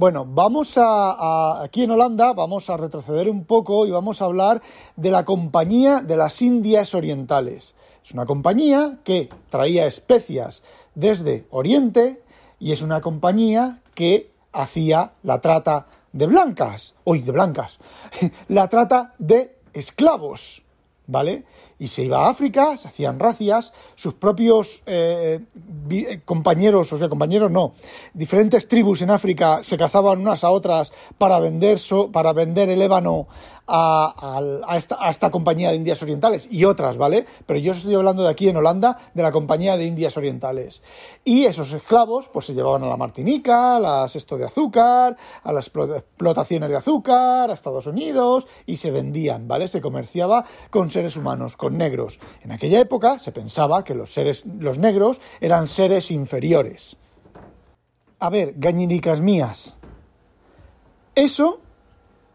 Bueno, 0.00 0.24
vamos 0.24 0.78
a, 0.78 1.62
aquí 1.62 1.82
en 1.82 1.90
Holanda 1.90 2.32
vamos 2.32 2.70
a 2.70 2.78
retroceder 2.78 3.28
un 3.28 3.44
poco 3.44 3.84
y 3.84 3.90
vamos 3.90 4.22
a 4.22 4.24
hablar 4.24 4.62
de 4.96 5.10
la 5.10 5.26
Compañía 5.26 6.00
de 6.00 6.16
las 6.16 6.40
Indias 6.40 6.94
Orientales. 6.94 7.74
Es 8.02 8.12
una 8.12 8.24
compañía 8.24 8.96
que 9.04 9.28
traía 9.50 9.84
especias 9.84 10.62
desde 10.94 11.44
Oriente 11.50 12.22
y 12.58 12.72
es 12.72 12.80
una 12.80 13.02
compañía 13.02 13.82
que 13.94 14.30
hacía 14.52 15.12
la 15.22 15.42
trata 15.42 15.88
de 16.14 16.26
blancas, 16.26 16.94
uy, 17.04 17.20
de 17.20 17.32
blancas, 17.32 17.78
la 18.48 18.70
trata 18.70 19.12
de 19.18 19.54
esclavos, 19.74 20.62
¿vale? 21.08 21.44
Y 21.80 21.88
se 21.88 22.04
iba 22.04 22.26
a 22.26 22.30
África, 22.30 22.76
se 22.76 22.86
hacían 22.86 23.18
racias, 23.18 23.72
sus 23.96 24.14
propios 24.14 24.84
eh, 24.86 25.40
eh, 25.90 26.20
compañeros, 26.24 26.92
o 26.92 26.98
sea, 26.98 27.08
compañeros 27.08 27.50
no, 27.50 27.72
diferentes 28.14 28.68
tribus 28.68 29.02
en 29.02 29.10
África 29.10 29.64
se 29.64 29.76
cazaban 29.76 30.20
unas 30.20 30.44
a 30.44 30.50
otras 30.50 30.92
para 31.18 31.40
vender, 31.40 31.80
para 32.12 32.32
vender 32.32 32.68
el 32.70 32.82
ébano 32.82 33.26
a, 33.70 34.76
esta, 34.76 35.30
compañía 35.30 35.70
de 35.70 35.76
Indias 35.76 36.02
Orientales 36.02 36.46
y 36.50 36.64
otras, 36.64 36.96
¿vale? 36.96 37.26
Pero 37.46 37.58
yo 37.58 37.72
estoy 37.72 37.94
hablando 37.94 38.22
de 38.22 38.30
aquí 38.30 38.48
en 38.48 38.56
Holanda, 38.56 38.98
de 39.14 39.22
la 39.22 39.32
compañía 39.32 39.76
de 39.76 39.84
Indias 39.84 40.16
Orientales. 40.16 40.82
Y 41.24 41.44
esos 41.44 41.72
esclavos, 41.72 42.28
pues 42.28 42.46
se 42.46 42.54
llevaban 42.54 42.82
a 42.82 42.88
la 42.88 42.96
Martinica, 42.96 43.76
a 43.76 43.80
las 43.80 44.16
esto 44.16 44.36
de 44.36 44.46
azúcar, 44.46 45.16
a 45.42 45.52
las 45.52 45.68
explotaciones 45.68 46.68
de 46.68 46.76
azúcar, 46.76 47.50
a 47.50 47.52
Estados 47.52 47.86
Unidos, 47.86 48.46
y 48.66 48.76
se 48.76 48.90
vendían, 48.90 49.46
¿vale? 49.46 49.68
Se 49.68 49.80
comerciaba 49.80 50.44
con 50.70 50.90
seres 50.90 51.16
humanos, 51.16 51.56
con 51.56 51.69
negros. 51.72 52.20
En 52.42 52.52
aquella 52.52 52.80
época 52.80 53.18
se 53.18 53.32
pensaba 53.32 53.84
que 53.84 53.94
los 53.94 54.12
seres, 54.12 54.44
los 54.46 54.78
negros 54.78 55.20
eran 55.40 55.68
seres 55.68 56.10
inferiores. 56.10 56.96
A 58.18 58.30
ver, 58.30 58.54
gañinicas 58.56 59.20
mías. 59.20 59.76
Eso 61.14 61.60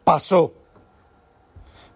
pasó 0.03 0.53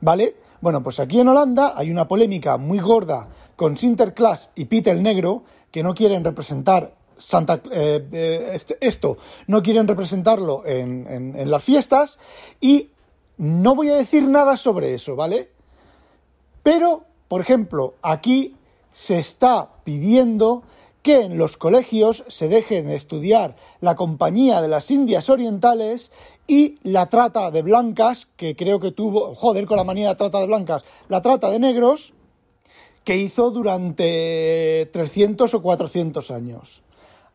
¿vale? 0.02 0.36
Bueno, 0.62 0.84
pues 0.84 1.00
aquí 1.00 1.20
en 1.20 1.28
Holanda 1.28 1.74
hay 1.76 1.92
una 1.92 2.08
polémica 2.08 2.58
muy 2.58 2.80
gorda 2.80 3.28
con 3.56 3.78
Sinterklaas 3.78 4.52
y 4.56 4.66
Pete 4.66 4.92
el 4.92 5.04
Negro, 5.04 5.44
que 5.72 5.84
no 5.84 5.94
quieren 5.94 6.24
representar 6.24 6.96
Santa, 7.18 7.62
eh, 7.72 8.08
eh, 8.14 8.52
este, 8.54 8.78
esto, 8.80 9.18
no 9.48 9.62
quieren 9.62 9.88
representarlo 9.88 10.66
en, 10.66 11.06
en 11.36 11.52
las 11.52 11.62
fiestas 11.62 12.18
y 12.62 12.92
no 13.38 13.76
voy 13.76 13.90
a 13.90 13.96
decir 13.96 14.26
nada 14.28 14.56
sobre 14.56 14.94
eso, 14.94 15.18
¿vale? 15.18 15.50
Pero, 16.64 17.04
por 17.30 17.40
ejemplo, 17.40 17.94
aquí 18.02 18.58
se 18.92 19.20
está 19.20 19.70
pidiendo 19.86 20.64
que 21.02 21.22
en 21.22 21.38
los 21.38 21.56
colegios 21.56 22.26
se 22.28 22.50
dejen 22.50 22.88
de 22.88 22.96
estudiar 22.96 23.56
la 23.80 23.96
compañía 23.96 24.62
de 24.62 24.68
las 24.68 24.92
Indias 24.92 25.30
Orientales 25.30 26.12
y 26.48 26.80
la 26.84 27.06
trata 27.08 27.52
de 27.52 27.62
blancas, 27.62 28.28
que 28.36 28.56
creo 28.56 28.80
que 28.80 28.92
tuvo, 28.92 29.36
joder, 29.36 29.66
con 29.66 29.78
la 29.78 29.84
manía 29.84 30.10
de 30.10 30.16
trata 30.16 30.40
de 30.40 30.48
blancas, 30.48 30.84
la 31.08 31.22
trata 31.22 31.50
de 31.50 31.60
negros, 31.60 32.14
que 33.04 33.16
hizo 33.16 33.52
durante 33.52 34.90
300 34.92 35.54
o 35.54 35.62
400 35.62 36.32
años. 36.32 36.84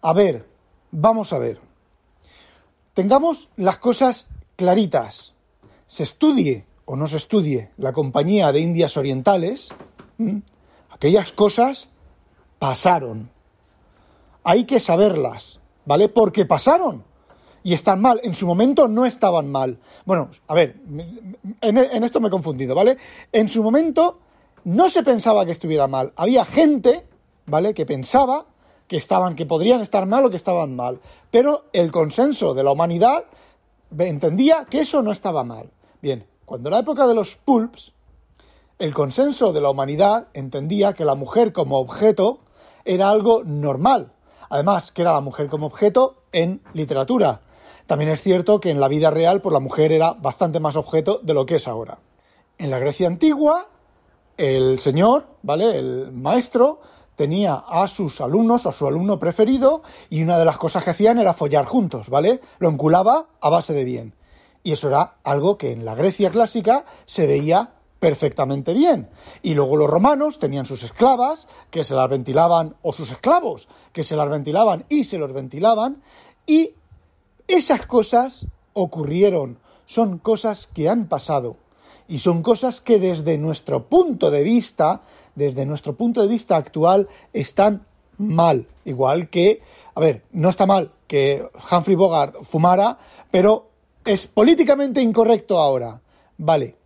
A 0.03 0.13
ver, 0.13 0.47
vamos 0.91 1.33
a 1.33 1.39
ver. 1.39 1.61
Tengamos 2.93 3.49
las 3.57 3.79
cosas 3.79 4.27
claritas. 4.57 5.35
Se 5.87 6.03
estudie 6.03 6.67
o 6.85 6.97
no 6.97 7.07
se 7.07 7.17
estudie 7.17 7.71
la 7.77 7.93
compañía 7.93 8.53
de 8.53 8.61
Indias 8.61 8.97
Orientales, 8.97 9.69
aquellas 10.91 11.33
cosas 11.33 11.89
pasaron. 12.59 13.31
Hay 14.43 14.65
que 14.65 14.81
saberlas, 14.81 15.61
¿vale? 15.85 16.09
Porque 16.09 16.45
pasaron 16.45 17.05
y 17.63 17.73
están 17.73 18.01
mal. 18.01 18.21
En 18.23 18.35
su 18.35 18.47
momento 18.47 18.87
no 18.87 19.05
estaban 19.07 19.51
mal. 19.51 19.79
Bueno, 20.05 20.31
a 20.47 20.55
ver, 20.55 20.77
en, 21.61 22.05
esto 22.05 22.21
me 22.21 22.29
he 22.29 22.31
confundido, 22.31 22.75
¿vale? 22.75 22.99
En 23.33 23.49
su 23.49 23.63
momento 23.63 24.21
no 24.65 24.89
se 24.89 25.03
pensaba 25.03 25.45
que 25.45 25.53
estuviera 25.53 25.89
mal. 25.89 26.13
Había 26.17 26.45
gente, 26.45 27.07
¿vale? 27.47 27.75
Que 27.75 27.87
pensaba 27.87 28.47
que 28.87 28.99
estaban, 28.99 29.35
que 29.35 29.47
podrían 29.47 29.81
estar 29.81 30.07
mal 30.07 30.27
o 30.27 30.31
que 30.31 30.37
estaban 30.37 30.77
mal. 30.77 31.01
Pero 31.31 31.65
el 31.73 31.91
consenso 31.91 32.55
de 32.55 32.63
la 32.63 32.71
humanidad 32.71 33.25
entendía 33.99 34.67
que 34.69 34.83
eso 34.83 35.03
no 35.03 35.11
estaba 35.11 35.43
mal. 35.43 35.71
Bien, 36.03 36.27
cuando 36.45 36.71
la 36.71 36.79
época 36.79 37.07
de 37.07 37.15
los 37.15 37.37
pulps, 37.37 37.93
el 38.79 38.93
consenso 38.93 39.53
de 39.53 39.61
la 39.61 39.71
humanidad 39.71 40.29
entendía 40.35 40.93
que 40.93 41.05
la 41.05 41.15
mujer 41.15 41.53
como 41.53 41.79
objeto 41.79 42.41
era 42.85 43.11
algo 43.11 43.43
normal. 43.45 44.13
Además, 44.51 44.93
que 44.93 45.03
era 45.03 45.13
la 45.13 45.21
mujer 45.21 45.49
como 45.49 45.67
objeto 45.67 46.17
en 46.33 46.61
literatura. 46.75 47.41
También 47.87 48.11
es 48.11 48.23
cierto 48.23 48.61
que 48.61 48.71
en 48.71 48.81
la 48.81 48.89
vida 48.89 49.11
real 49.11 49.41
pues, 49.41 49.53
la 49.53 49.61
mujer 49.61 49.93
era 49.93 50.13
bastante 50.13 50.61
más 50.61 50.77
objeto 50.77 51.21
de 51.23 51.35
lo 51.35 51.47
que 51.47 51.57
es 51.57 51.69
ahora. 51.69 51.99
En 52.59 52.71
la 52.71 52.79
Grecia 52.79 53.07
antigua, 53.07 53.69
el 54.37 54.79
señor, 54.79 55.27
¿vale? 55.43 55.79
El 55.79 56.13
maestro 56.13 56.81
tenía 57.17 57.55
a 57.55 57.87
sus 57.89 58.21
alumnos, 58.21 58.67
a 58.67 58.73
su 58.73 58.87
alumno 58.87 59.19
preferido, 59.19 59.83
y 60.11 60.23
una 60.23 60.39
de 60.39 60.45
las 60.45 60.59
cosas 60.59 60.85
que 60.85 60.91
hacían 60.91 61.19
era 61.19 61.33
follar 61.33 61.65
juntos, 61.65 62.09
¿vale? 62.09 62.41
Lo 62.59 62.69
enculaba 62.69 63.27
a 63.41 63.51
base 63.51 63.73
de 63.73 63.85
bien. 63.85 64.15
Y 64.65 64.73
eso 64.73 64.89
era 64.89 65.19
algo 65.23 65.57
que 65.57 65.71
en 65.71 65.85
la 65.85 65.95
Grecia 65.95 66.31
clásica 66.31 66.85
se 67.07 67.29
veía 67.29 67.75
perfectamente 68.01 68.75
bien. 68.75 69.09
Y 69.43 69.55
luego 69.55 69.77
los 69.77 69.89
romanos 69.89 70.39
tenían 70.39 70.67
sus 70.67 70.83
esclavas, 70.83 71.47
que 71.71 71.85
se 71.85 71.95
las 71.95 72.11
ventilaban, 72.11 72.75
o 72.83 72.93
sus 72.93 73.13
esclavos, 73.13 73.69
que 73.93 74.03
se 74.03 74.17
las 74.17 74.29
ventilaban 74.29 74.85
y 74.89 75.05
se 75.05 75.19
los 75.19 75.33
ventilaban, 75.33 76.03
y 76.47 76.75
esas 77.47 77.87
cosas 77.87 78.47
ocurrieron, 78.73 79.59
son 79.87 80.19
cosas 80.19 80.67
que 80.67 80.89
han 80.89 81.07
pasado 81.07 81.57
y 82.09 82.19
son 82.19 82.43
cosas 82.43 82.81
que 82.81 82.99
desde 82.99 83.39
nuestro 83.39 83.85
punto 83.85 84.31
de 84.31 84.43
vista, 84.43 85.01
desde 85.35 85.65
nuestro 85.67 85.95
punto 85.95 86.21
de 86.21 86.29
vista 86.29 86.57
actual, 86.57 87.09
están 87.33 87.87
mal. 88.19 88.67
Igual 88.85 89.31
que, 89.31 89.63
a 89.95 90.01
ver, 90.01 90.23
no 90.33 90.51
está 90.51 90.67
mal 90.67 90.93
que 91.07 91.49
Humphrey 91.71 91.97
Bogart 91.97 92.43
fumara, 92.43 92.99
pero 93.31 93.71
es 94.05 94.27
políticamente 94.27 95.01
incorrecto 95.01 95.59
ahora. 95.59 96.01
Vale. 96.39 96.77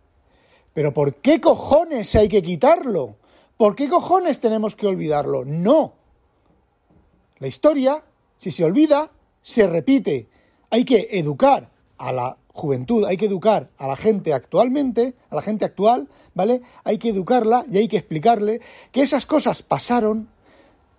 Pero 0.73 0.93
¿por 0.93 1.15
qué 1.15 1.41
cojones 1.41 2.15
hay 2.15 2.29
que 2.29 2.41
quitarlo? 2.41 3.15
¿Por 3.57 3.75
qué 3.75 3.89
cojones 3.89 4.39
tenemos 4.39 4.75
que 4.75 4.87
olvidarlo? 4.87 5.43
No. 5.45 5.93
La 7.39 7.47
historia, 7.47 8.03
si 8.37 8.51
se 8.51 8.63
olvida, 8.63 9.09
se 9.41 9.67
repite 9.67 10.29
hay 10.69 10.85
que 10.85 11.07
educar 11.11 11.69
a 11.97 12.11
la 12.11 12.37
juventud, 12.53 13.05
hay 13.05 13.17
que 13.17 13.25
educar 13.25 13.69
a 13.77 13.87
la 13.87 13.95
gente 13.95 14.33
actualmente, 14.33 15.15
a 15.29 15.35
la 15.35 15.41
gente 15.41 15.65
actual, 15.65 16.07
¿vale? 16.33 16.61
Hay 16.83 16.97
que 16.97 17.09
educarla 17.09 17.65
y 17.71 17.77
hay 17.77 17.87
que 17.87 17.97
explicarle 17.97 18.61
que 18.91 19.01
esas 19.01 19.25
cosas 19.25 19.63
pasaron, 19.63 20.29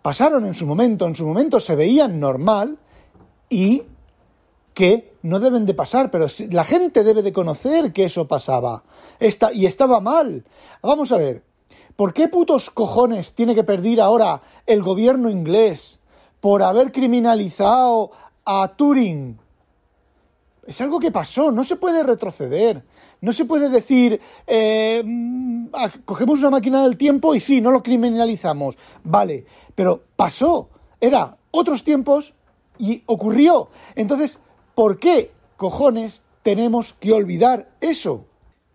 pasaron 0.02 0.46
en 0.46 0.54
su 0.54 0.66
momento, 0.66 1.06
en 1.06 1.14
su 1.14 1.26
momento 1.26 1.60
se 1.60 1.76
veían 1.76 2.18
normal 2.18 2.78
y 3.48 3.82
que 4.74 5.09
no 5.22 5.40
deben 5.40 5.66
de 5.66 5.74
pasar, 5.74 6.10
pero 6.10 6.26
la 6.50 6.64
gente 6.64 7.04
debe 7.04 7.22
de 7.22 7.32
conocer 7.32 7.92
que 7.92 8.04
eso 8.04 8.26
pasaba 8.26 8.82
y 9.52 9.66
estaba 9.66 10.00
mal. 10.00 10.44
Vamos 10.82 11.12
a 11.12 11.16
ver, 11.16 11.42
¿por 11.96 12.12
qué 12.12 12.28
putos 12.28 12.70
cojones 12.70 13.34
tiene 13.34 13.54
que 13.54 13.64
perder 13.64 14.00
ahora 14.00 14.42
el 14.66 14.82
gobierno 14.82 15.30
inglés 15.30 16.00
por 16.40 16.62
haber 16.62 16.92
criminalizado 16.92 18.12
a 18.44 18.74
Turing? 18.76 19.38
Es 20.66 20.80
algo 20.80 21.00
que 21.00 21.10
pasó, 21.10 21.50
no 21.50 21.64
se 21.64 21.76
puede 21.76 22.02
retroceder. 22.02 22.84
No 23.22 23.34
se 23.34 23.44
puede 23.44 23.68
decir, 23.68 24.18
eh, 24.46 25.02
mm, 25.04 25.66
ah, 25.74 25.90
cogemos 26.06 26.38
una 26.38 26.50
máquina 26.50 26.82
del 26.82 26.96
tiempo 26.96 27.34
y 27.34 27.40
sí, 27.40 27.60
no 27.60 27.70
lo 27.70 27.82
criminalizamos. 27.82 28.78
Vale, 29.04 29.44
pero 29.74 30.02
pasó, 30.16 30.70
era 31.00 31.36
otros 31.50 31.84
tiempos 31.84 32.34
y 32.78 33.02
ocurrió. 33.06 33.68
Entonces, 33.94 34.38
¿por 34.80 34.98
qué 34.98 35.30
cojones 35.58 36.22
tenemos 36.42 36.94
que 36.94 37.12
olvidar 37.12 37.68
eso? 37.82 38.24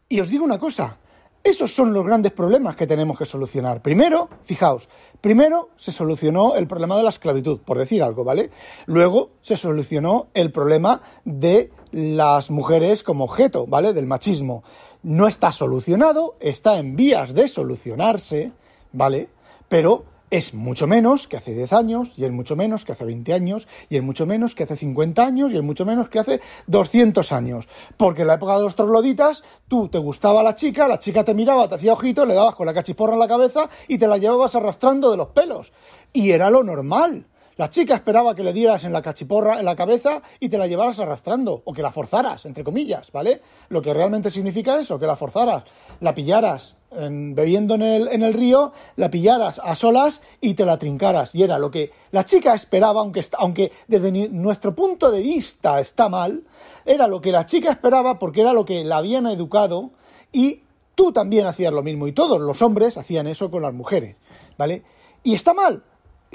Y 0.08 0.20
os 0.20 0.30
digo 0.30 0.46
una 0.46 0.60
cosa, 0.60 1.00
esos 1.44 1.74
son 1.74 1.94
los 1.94 2.06
grandes 2.06 2.32
problemas 2.32 2.76
que 2.76 2.86
tenemos 2.86 3.18
que 3.18 3.26
solucionar. 3.26 3.82
Primero, 3.82 4.30
fijaos, 4.44 4.88
primero 5.20 5.70
se 5.78 5.92
solucionó 5.92 6.54
el 6.58 6.68
problema 6.68 6.96
de 6.96 7.02
la 7.02 7.10
esclavitud, 7.10 7.60
por 7.62 7.80
decir 7.80 8.04
algo, 8.04 8.24
¿vale? 8.24 8.52
Luego 8.86 9.32
se 9.42 9.58
solucionó 9.58 10.28
el 10.36 10.52
problema 10.52 11.02
de 11.24 11.72
las 11.92 12.52
mujeres 12.52 13.02
como 13.02 13.24
objeto, 13.24 13.66
¿vale? 13.66 13.92
Del 13.92 14.06
machismo. 14.06 14.64
No 15.02 15.28
está 15.28 15.52
solucionado, 15.52 16.36
está 16.40 16.78
en 16.78 16.96
vías 16.96 17.34
de 17.34 17.48
solucionarse, 17.48 18.52
¿vale? 18.94 19.30
Pero 19.68 20.06
es 20.36 20.54
mucho 20.54 20.86
menos 20.88 21.28
que 21.28 21.38
hace 21.38 21.54
10 21.54 21.74
años, 21.74 22.14
y 22.18 22.26
es 22.26 22.32
mucho 22.32 22.56
menos 22.56 22.84
que 22.84 22.92
hace 22.92 23.06
20 23.06 23.34
años, 23.34 23.68
y 23.90 23.98
es 23.98 24.04
mucho 24.04 24.26
menos 24.26 24.54
que 24.54 24.64
hace 24.64 24.76
50 24.76 25.26
años, 25.26 25.54
y 25.54 25.58
es 25.58 25.64
mucho 25.64 25.86
menos 25.86 26.10
que 26.10 26.20
hace 26.20 26.42
200 26.68 27.32
años. 27.32 27.68
Porque 27.98 28.24
en 28.24 28.28
la 28.28 28.34
época 28.36 28.58
de 28.58 28.64
los 28.64 28.76
trogloditas, 28.76 29.44
tú 29.68 29.88
te 29.88 29.98
gustaba 29.98 30.44
la 30.44 30.56
chica, 30.56 30.88
la 30.88 31.00
chica 31.00 31.24
te 31.24 31.34
miraba, 31.34 31.70
te 31.70 31.76
hacía 31.76 31.94
ojito, 31.94 32.26
le 32.26 32.34
dabas 32.34 32.56
con 32.56 32.66
la 32.66 32.74
cachiporra 32.74 33.14
en 33.14 33.20
la 33.20 33.28
cabeza 33.28 33.70
y 33.88 33.98
te 33.98 34.08
la 34.08 34.18
llevabas 34.18 34.56
arrastrando 34.56 35.12
de 35.12 35.18
los 35.18 35.28
pelos. 35.28 35.72
Y 36.12 36.32
era 36.32 36.50
lo 36.50 36.64
normal. 36.64 37.28
La 37.58 37.70
chica 37.70 37.96
esperaba 37.96 38.36
que 38.36 38.44
le 38.44 38.52
dieras 38.52 38.84
en 38.84 38.92
la 38.92 39.02
cachiporra, 39.02 39.60
en 39.60 39.66
la 39.66 39.76
cabeza, 39.76 40.22
y 40.40 40.50
te 40.50 40.58
la 40.58 40.68
llevaras 40.68 41.00
arrastrando, 41.00 41.62
o 41.64 41.72
que 41.72 41.82
la 41.82 41.92
forzaras, 41.92 42.46
entre 42.46 42.66
comillas, 42.66 43.12
¿vale? 43.14 43.42
Lo 43.70 43.82
que 43.82 43.94
realmente 43.94 44.30
significa 44.30 44.80
eso, 44.80 45.00
que 45.00 45.08
la 45.08 45.16
forzaras, 45.16 45.64
la 46.02 46.14
pillaras 46.14 46.76
bebiendo 46.98 47.76
en 47.76 47.82
el, 47.82 48.08
en 48.08 48.24
el 48.24 48.34
río, 48.34 48.72
la 48.96 49.10
pillaras 49.10 49.60
a 49.62 49.76
solas 49.76 50.22
y 50.40 50.54
te 50.54 50.66
la 50.66 50.78
trincaras. 50.78 51.36
Y 51.36 51.44
era 51.44 51.60
lo 51.60 51.70
que 51.70 51.92
la 52.12 52.24
chica 52.24 52.54
esperaba, 52.54 53.02
aunque, 53.02 53.26
aunque 53.38 53.72
desde 53.88 54.12
nuestro 54.30 54.74
punto 54.76 55.12
de 55.12 55.22
vista 55.22 55.80
está 55.80 56.10
mal, 56.10 56.44
era 56.86 57.08
lo 57.08 57.20
que 57.22 57.32
la 57.32 57.46
chica 57.46 57.72
esperaba 57.72 58.18
porque 58.20 58.42
era 58.42 58.54
lo 58.54 58.66
que 58.66 58.84
la 58.84 58.98
habían 58.98 59.28
educado 59.28 59.92
y 60.32 60.62
tú 60.96 61.12
también 61.12 61.46
hacías 61.46 61.74
lo 61.74 61.84
mismo 61.84 62.08
y 62.08 62.14
todos 62.14 62.40
los 62.40 62.62
hombres 62.62 62.98
hacían 62.98 63.28
eso 63.28 63.52
con 63.52 63.62
las 63.62 63.74
mujeres, 63.74 64.18
¿vale? 64.58 64.84
¿Y 65.24 65.34
está 65.34 65.54
mal? 65.54 65.84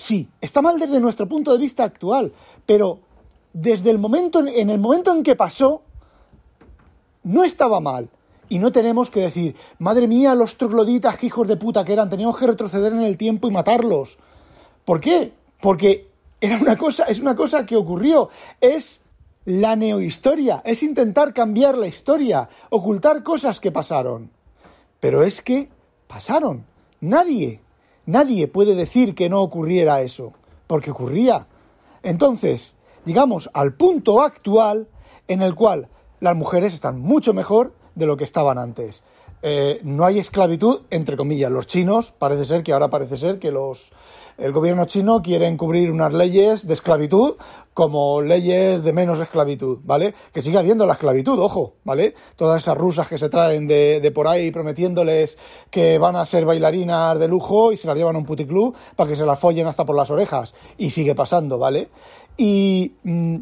Sí, 0.01 0.31
está 0.41 0.63
mal 0.63 0.81
desde 0.81 0.99
nuestro 0.99 1.29
punto 1.29 1.53
de 1.53 1.59
vista 1.59 1.85
actual, 1.85 2.33
pero 2.65 3.01
desde 3.53 3.91
el 3.91 3.99
momento, 3.99 4.39
en 4.39 4.71
el 4.71 4.79
momento 4.79 5.13
en 5.15 5.23
que 5.23 5.37
pasó, 5.37 5.83
no 7.23 7.45
estaba 7.45 7.81
mal. 7.81 8.09
Y 8.49 8.59
no 8.59 8.73
tenemos 8.73 9.11
que 9.11 9.21
decir, 9.21 9.55
madre 9.79 10.09
mía, 10.09 10.35
los 10.35 10.57
trogloditas, 10.57 11.23
hijos 11.23 11.47
de 11.49 11.59
puta 11.59 11.85
que 11.85 11.93
eran, 11.93 12.09
teníamos 12.09 12.39
que 12.39 12.47
retroceder 12.47 12.95
en 12.95 13.03
el 13.03 13.19
tiempo 13.19 13.47
y 13.47 13.51
matarlos. 13.51 14.17
¿Por 14.87 15.01
qué? 15.01 15.35
Porque 15.61 16.09
era 16.41 16.57
una 16.57 16.79
cosa, 16.79 17.05
es 17.05 17.21
una 17.21 17.37
cosa 17.37 17.67
que 17.67 17.77
ocurrió. 17.77 18.31
Es 18.59 19.03
la 19.45 19.77
neohistoria, 19.77 20.63
es 20.65 20.83
intentar 20.83 21.35
cambiar 21.35 21.77
la 21.77 21.89
historia, 21.89 22.49
ocultar 22.71 23.23
cosas 23.23 23.61
que 23.61 23.71
pasaron. 23.71 24.31
Pero 24.99 25.25
es 25.25 25.43
que 25.43 25.69
pasaron. 26.07 26.65
Nadie, 27.03 27.61
nadie 28.11 28.49
puede 28.49 28.75
decir 28.75 29.15
que 29.15 29.29
no 29.29 29.41
ocurriera 29.41 30.03
eso, 30.03 30.33
porque 30.67 30.91
ocurría. 30.91 31.47
Entonces, 32.03 32.75
digamos, 33.05 33.51
al 33.55 33.75
punto 33.75 34.23
actual 34.23 34.89
en 35.29 35.43
el 35.43 35.55
cual 35.55 35.89
las 36.21 36.37
mujeres 36.37 36.75
están 36.75 37.01
mucho 37.01 37.33
mejor 37.33 37.75
de 37.95 38.07
lo 38.07 38.17
que 38.17 38.25
estaban 38.25 38.59
antes. 38.59 39.03
Eh, 39.43 39.81
no 39.85 40.05
hay 40.05 40.19
esclavitud, 40.19 40.83
entre 40.91 41.17
comillas. 41.17 41.51
Los 41.51 41.67
chinos, 41.67 42.13
parece 42.13 42.45
ser 42.47 42.63
que 42.63 42.73
ahora 42.73 42.91
parece 42.91 43.17
ser 43.17 43.39
que 43.39 43.51
los, 43.51 43.91
el 44.37 44.53
gobierno 44.53 44.85
chino 44.85 45.23
quiere 45.23 45.47
encubrir 45.47 45.91
unas 45.91 46.13
leyes 46.13 46.67
de 46.67 46.75
esclavitud 46.75 47.37
como 47.73 48.21
leyes 48.21 48.83
de 48.83 48.93
menos 48.93 49.21
esclavitud, 49.21 49.79
¿vale? 49.85 50.15
Que 50.33 50.43
siga 50.43 50.61
habiendo 50.61 50.87
la 50.87 50.95
esclavitud, 50.95 51.39
ojo, 51.39 51.75
¿vale? 51.85 52.15
Todas 52.37 52.63
esas 52.63 52.77
rusas 52.77 53.09
que 53.09 53.17
se 53.17 53.29
traen 53.29 53.67
de, 53.67 54.01
de 54.01 54.11
por 54.11 54.29
ahí 54.29 54.51
prometiéndoles 54.51 55.39
que 55.71 55.99
van 55.99 56.17
a 56.17 56.27
ser 56.27 56.45
bailarinas 56.45 57.19
de 57.19 57.29
lujo 57.29 57.73
y 57.73 57.77
se 57.77 57.87
las 57.87 57.97
llevan 57.97 58.17
a 58.17 58.19
un 58.19 58.27
puticlub 58.27 58.75
para 58.97 59.09
que 59.09 59.17
se 59.17 59.25
las 59.25 59.39
follen 59.39 59.67
hasta 59.67 59.85
por 59.87 59.97
las 59.97 60.11
orejas. 60.11 60.55
Y 60.77 60.91
sigue 60.91 61.15
pasando, 61.15 61.59
¿vale? 61.59 61.89
Y... 62.37 62.93
Mm, 63.05 63.37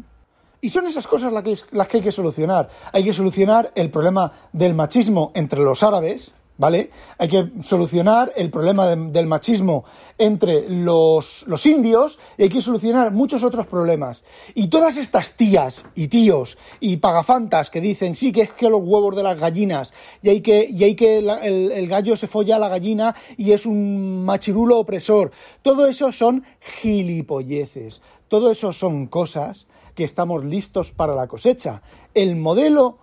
y 0.61 0.69
son 0.69 0.87
esas 0.87 1.07
cosas 1.07 1.31
las 1.31 1.43
que, 1.43 1.57
las 1.71 1.87
que 1.87 1.97
hay 1.97 2.03
que 2.03 2.11
solucionar. 2.11 2.69
Hay 2.91 3.03
que 3.03 3.13
solucionar 3.13 3.71
el 3.75 3.89
problema 3.89 4.31
del 4.51 4.73
machismo 4.73 5.31
entre 5.33 5.61
los 5.61 5.83
árabes, 5.83 6.33
¿vale? 6.57 6.91
Hay 7.17 7.29
que 7.29 7.49
solucionar 7.61 8.33
el 8.35 8.49
problema 8.49 8.87
del 8.87 9.27
machismo 9.27 9.85
entre 10.17 10.69
los, 10.69 11.45
los, 11.47 11.65
indios 11.65 12.19
y 12.37 12.43
hay 12.43 12.49
que 12.49 12.61
solucionar 12.61 13.13
muchos 13.13 13.43
otros 13.43 13.65
problemas. 13.65 14.25
Y 14.53 14.67
todas 14.67 14.97
estas 14.97 15.35
tías 15.35 15.85
y 15.95 16.09
tíos 16.09 16.57
y 16.81 16.97
pagafantas 16.97 17.69
que 17.69 17.79
dicen, 17.79 18.13
sí, 18.13 18.33
que 18.33 18.41
es 18.41 18.51
que 18.51 18.69
los 18.69 18.81
huevos 18.83 19.15
de 19.15 19.23
las 19.23 19.39
gallinas 19.39 19.93
y 20.21 20.29
hay 20.29 20.41
que, 20.41 20.69
y 20.69 20.83
hay 20.83 20.95
que 20.95 21.19
el, 21.19 21.71
el 21.71 21.87
gallo 21.87 22.17
se 22.17 22.27
folla 22.27 22.57
a 22.57 22.59
la 22.59 22.67
gallina 22.67 23.15
y 23.37 23.53
es 23.53 23.65
un 23.65 24.25
machirulo 24.25 24.77
opresor, 24.79 25.31
todo 25.61 25.87
eso 25.87 26.11
son 26.11 26.43
gilipolleces. 26.59 28.01
Todo 28.27 28.51
eso 28.51 28.71
son 28.73 29.07
cosas 29.07 29.65
que 29.95 30.03
estamos 30.03 30.45
listos 30.45 30.91
para 30.91 31.15
la 31.15 31.27
cosecha. 31.27 31.81
El 32.13 32.35
modelo 32.35 32.97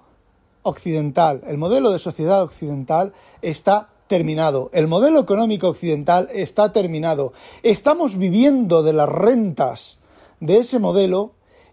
occidental, 0.62 1.42
el 1.46 1.58
modelo 1.58 1.90
de 1.90 1.98
sociedad 1.98 2.42
occidental 2.42 3.12
está 3.42 3.88
terminado. 4.08 4.70
El 4.72 4.86
modelo 4.86 5.20
económico 5.20 5.68
occidental 5.68 6.28
está 6.32 6.72
terminado. 6.72 7.32
Estamos 7.62 8.16
viviendo 8.16 8.82
de 8.82 8.92
las 8.92 9.08
rentas 9.08 9.98
de 10.40 10.58
ese 10.58 10.78
modelo 10.78 11.32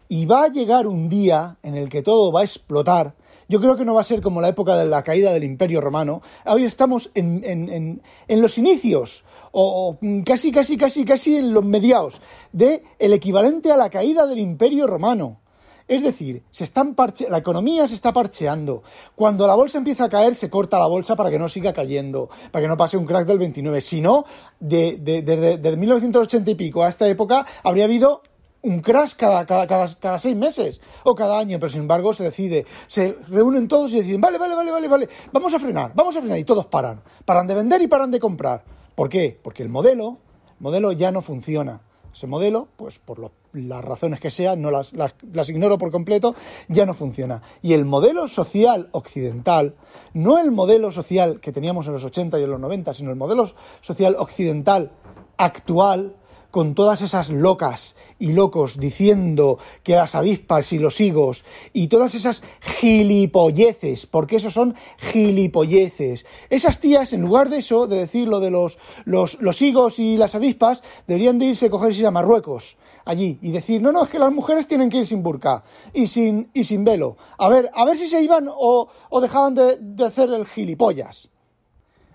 y 0.09 0.25
va 0.25 0.43
a 0.43 0.47
llegar 0.47 0.87
un 0.87 1.09
día 1.09 1.57
en 1.63 1.75
el 1.75 1.89
que 1.89 2.01
todo 2.01 2.31
va 2.31 2.41
a 2.41 2.45
explotar 2.45 3.15
yo 3.47 3.59
creo 3.59 3.75
que 3.75 3.85
no 3.85 3.93
va 3.93 4.01
a 4.01 4.05
ser 4.05 4.21
como 4.21 4.41
la 4.41 4.49
época 4.49 4.75
de 4.75 4.85
la 4.85 5.03
caída 5.03 5.31
del 5.31 5.43
Imperio 5.43 5.81
Romano. 5.81 6.21
Hoy 6.45 6.65
estamos 6.65 7.11
en, 7.13 8.01
los 8.27 8.57
inicios, 8.57 9.25
o, 9.51 9.97
casi, 10.25 10.51
casi, 10.51 10.77
casi, 10.77 11.05
casi 11.05 11.37
en 11.37 11.53
los 11.53 11.63
mediados, 11.63 12.21
de 12.51 12.83
el 12.99 13.13
equivalente 13.13 13.71
a 13.71 13.77
la 13.77 13.89
caída 13.89 14.25
del 14.27 14.39
Imperio 14.39 14.87
Romano. 14.87 15.39
Es 15.87 16.01
decir, 16.01 16.43
se 16.49 16.63
están 16.63 16.95
la 17.29 17.37
economía 17.37 17.87
se 17.87 17.95
está 17.95 18.13
parcheando. 18.13 18.83
Cuando 19.15 19.45
la 19.45 19.55
bolsa 19.55 19.77
empieza 19.77 20.05
a 20.05 20.09
caer, 20.09 20.33
se 20.33 20.49
corta 20.49 20.79
la 20.79 20.87
bolsa 20.87 21.15
para 21.15 21.29
que 21.29 21.37
no 21.37 21.49
siga 21.49 21.73
cayendo, 21.73 22.29
para 22.51 22.63
que 22.63 22.69
no 22.69 22.77
pase 22.77 22.97
un 22.97 23.05
crack 23.05 23.27
del 23.27 23.37
29. 23.37 23.81
Si 23.81 23.99
no, 23.99 24.23
de, 24.59 24.97
desde 24.97 25.77
1980 25.77 26.51
y 26.51 26.55
pico 26.55 26.83
a 26.83 26.89
esta 26.89 27.07
época 27.07 27.45
habría 27.63 27.83
habido 27.83 28.21
un 28.63 28.79
crash 28.79 29.13
cada, 29.15 29.45
cada, 29.45 29.67
cada, 29.67 30.19
seis 30.19 30.35
meses 30.35 30.81
o 31.03 31.15
cada 31.15 31.37
año, 31.37 31.59
pero 31.59 31.69
sin 31.69 31.81
embargo 31.81 32.13
se 32.13 32.23
decide, 32.23 32.65
se 32.87 33.17
reúnen 33.29 33.67
todos 33.67 33.91
y 33.93 33.97
deciden, 33.97 34.21
vale, 34.21 34.37
vale, 34.37 34.55
vale, 34.55 34.71
vale, 34.71 34.87
vale, 34.87 35.09
vamos 35.31 35.53
a 35.53 35.59
frenar, 35.59 35.91
vamos 35.93 36.15
a 36.15 36.21
frenar 36.21 36.39
y 36.39 36.43
todos 36.43 36.65
paran, 36.67 37.01
paran 37.25 37.45
de 37.45 37.55
vender 37.55 37.81
y 37.81 37.87
paran 37.87 38.11
de 38.11 38.19
comprar. 38.19 38.63
¿Por 38.95 39.09
qué? 39.09 39.37
Porque 39.41 39.63
el 39.63 39.69
modelo, 39.69 40.17
modelo 40.59 40.91
ya 40.91 41.11
no 41.11 41.21
funciona. 41.21 41.81
Ese 42.13 42.27
modelo, 42.27 42.67
pues 42.75 42.99
por 42.99 43.31
las 43.53 43.83
razones 43.83 44.19
que 44.19 44.29
sean, 44.29 44.61
no 44.61 44.69
las, 44.69 44.93
las, 44.93 45.15
las 45.33 45.49
ignoro 45.49 45.79
por 45.79 45.91
completo, 45.91 46.35
ya 46.67 46.85
no 46.85 46.93
funciona. 46.93 47.41
Y 47.63 47.73
el 47.73 47.85
modelo 47.85 48.27
social 48.27 48.87
occidental, 48.91 49.73
no 50.13 50.37
el 50.37 50.51
modelo 50.51 50.91
social 50.91 51.39
que 51.39 51.51
teníamos 51.51 51.87
en 51.87 51.93
los 51.93 52.03
80 52.03 52.39
y 52.39 52.43
en 52.43 52.51
los 52.51 52.59
90, 52.59 52.93
sino 52.93 53.09
el 53.09 53.15
modelo 53.15 53.49
social 53.81 54.15
occidental 54.19 54.91
actual, 55.37 56.15
con 56.53 56.75
todas 56.75 57.01
esas 57.01 57.29
locas 57.29 57.95
y 58.19 58.33
locos 58.33 58.79
diciendo 58.79 59.57
que 59.81 59.95
las 59.95 60.13
avispas 60.13 60.71
y 60.71 60.77
los 60.77 61.01
higos 61.01 61.45
y 61.73 61.87
todas 61.87 62.13
esas 62.13 62.43
gilipolleces, 62.61 64.05
porque 64.05 64.35
esos 64.35 64.53
son 64.53 64.75
gilipolleces. 64.99 66.27
Esas 66.51 66.79
tías, 66.79 67.11
en 67.11 67.21
lugar 67.21 67.49
de 67.49 67.57
eso, 67.57 67.87
de 67.87 67.97
decir 67.97 68.27
lo 68.27 68.39
de 68.39 68.51
los, 68.51 68.77
los, 69.03 69.41
los 69.41 69.63
higos 69.63 69.97
y 69.97 70.15
las 70.15 70.35
avispas, 70.35 70.83
deberían 71.07 71.39
de 71.39 71.47
irse 71.47 71.65
a 71.65 71.69
cogerse 71.71 72.05
a 72.05 72.11
Marruecos 72.11 72.77
allí 73.03 73.39
y 73.41 73.49
decir, 73.49 73.81
no, 73.81 73.91
no, 73.91 74.03
es 74.03 74.11
que 74.11 74.19
las 74.19 74.31
mujeres 74.31 74.67
tienen 74.67 74.91
que 74.91 74.99
ir 74.99 75.07
sin 75.07 75.23
burka 75.23 75.63
y 75.91 76.05
sin, 76.05 76.51
y 76.53 76.65
sin 76.65 76.83
velo. 76.83 77.17
A 77.39 77.49
ver, 77.49 77.71
a 77.73 77.83
ver 77.83 77.97
si 77.97 78.07
se 78.07 78.21
iban 78.21 78.47
o, 78.47 78.87
o 79.09 79.21
dejaban 79.21 79.55
de, 79.55 79.77
de 79.77 80.05
hacer 80.05 80.29
el 80.29 80.45
gilipollas. 80.45 81.32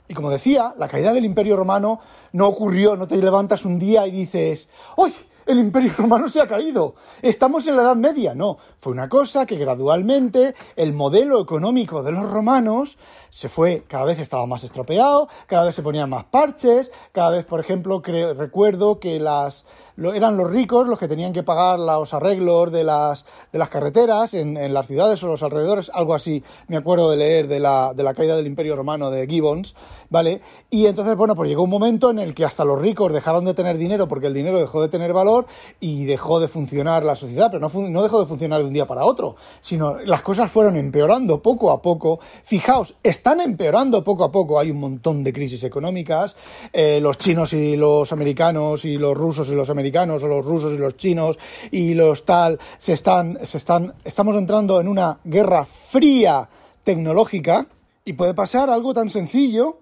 Y 0.09 0.15
como 0.15 0.31
decía, 0.31 0.75
la 0.79 0.89
caída 0.89 1.13
del 1.13 1.27
Imperio 1.27 1.55
Romano 1.57 2.01
no 2.33 2.49
ocurrió, 2.49 2.97
no 2.97 3.07
te 3.07 3.17
levantas 3.19 3.67
un 3.67 3.79
día 3.79 4.07
y 4.07 4.11
dices, 4.11 4.69
¡Uy! 4.97 5.13
El 5.49 5.61
Imperio 5.61 5.91
Romano 5.97 6.29
se 6.29 6.43
ha 6.43 6.47
caído. 6.47 6.95
Estamos 7.23 7.67
en 7.67 7.77
la 7.77 7.81
Edad 7.81 7.97
Media. 7.97 8.35
No, 8.35 8.59
fue 8.77 8.93
una 8.93 9.09
cosa 9.09 9.47
que 9.47 9.57
gradualmente 9.57 10.55
el 10.77 10.93
modelo 10.93 11.41
económico 11.41 12.03
de 12.03 12.13
los 12.13 12.31
romanos 12.31 12.99
se 13.31 13.49
fue, 13.49 13.85
cada 13.89 14.05
vez 14.05 14.19
estaba 14.19 14.45
más 14.45 14.63
estropeado, 14.65 15.29
cada 15.47 15.65
vez 15.65 15.75
se 15.75 15.83
ponían 15.83 16.11
más 16.11 16.25
parches, 16.25 16.91
cada 17.13 17.31
vez, 17.31 17.47
por 17.47 17.61
ejemplo, 17.61 18.03
recuerdo 18.03 19.01
que 19.01 19.19
las, 19.21 19.67
eran 19.97 20.37
los 20.37 20.51
ricos 20.51 20.87
los 20.87 20.99
que 20.99 21.09
tenían 21.09 21.33
que 21.33 21.43
pagar 21.43 21.79
los 21.79 22.13
arreglos 22.15 22.73
de 22.73 22.85
las, 22.85 23.25
de 23.53 23.59
las 23.59 23.69
carreteras 23.69 24.35
en, 24.35 24.57
en, 24.57 24.75
las 24.75 24.87
ciudades 24.87 25.23
o 25.23 25.29
los 25.29 25.43
alrededores, 25.43 25.91
algo 25.95 26.15
así, 26.15 26.43
me 26.69 26.77
acuerdo 26.77 27.11
de 27.11 27.17
leer 27.17 27.49
de 27.49 27.61
la, 27.61 27.93
de 27.95 28.03
la 28.03 28.15
caída 28.15 28.37
del 28.37 28.47
Imperio 28.47 28.77
Romano 28.77 29.11
de 29.11 29.27
Gibbons, 29.27 29.75
¿vale? 30.11 30.41
Y 30.71 30.87
entonces, 30.87 31.17
bueno, 31.17 31.35
pues 31.35 31.49
llegó 31.49 31.63
un 31.63 31.71
momento 31.71 32.11
en 32.11 32.19
el 32.19 32.35
que 32.35 32.45
hasta 32.45 32.65
los 32.65 32.81
ricos 32.81 33.13
dejaron 33.13 33.45
de 33.45 33.55
tener 33.55 33.79
dinero 33.79 34.09
porque 34.09 34.27
el 34.27 34.35
dinero 34.35 34.59
dejó 34.59 34.81
de 34.81 34.89
tener 34.89 35.13
valor 35.13 35.38
y 35.81 36.05
dejó 36.05 36.41
de 36.41 36.49
funcionar 36.49 37.05
la 37.05 37.15
sociedad, 37.15 37.51
pero 37.51 37.69
no, 37.91 38.03
dejó 38.03 38.21
de 38.21 38.27
funcionar 38.27 38.61
de 38.61 38.67
un 38.67 38.73
día 38.73 38.87
para 38.87 39.05
otro, 39.05 39.37
sino 39.61 39.99
las 39.99 40.23
cosas 40.23 40.51
fueron 40.51 40.77
empeorando 40.77 41.43
poco 41.43 41.71
a 41.71 41.83
poco. 41.83 42.21
Fijaos, 42.45 42.95
están 43.03 43.41
empeorando 43.41 44.03
poco 44.05 44.25
a 44.25 44.33
poco, 44.33 44.59
hay 44.59 44.71
un 44.71 44.81
montón 44.81 45.23
de 45.23 45.33
crisis 45.33 45.65
económicas, 45.65 46.37
eh, 46.73 47.01
los 47.01 47.19
chinos 47.19 47.53
y 47.53 47.77
los 47.77 48.13
americanos 48.13 48.85
y 48.85 48.99
los 48.99 49.17
rusos 49.17 49.49
y 49.51 49.55
los 49.55 49.71
americanos 49.71 50.23
o 50.23 50.29
los 50.29 50.45
rusos 50.45 50.75
y 50.75 50.79
los 50.79 50.97
chinos 50.97 51.39
y 51.71 51.95
los 51.95 52.25
tal, 52.25 52.59
se 52.79 52.93
están, 52.93 53.39
se 53.45 53.59
están, 53.59 53.95
estamos 54.05 54.37
entrando 54.37 54.81
en 54.81 54.89
una 54.89 55.19
guerra 55.25 55.65
fría 55.65 56.49
tecnológica 56.83 57.67
y 58.05 58.15
puede 58.15 58.35
pasar 58.35 58.71
algo 58.71 58.95
tan 58.95 59.11
sencillo 59.11 59.79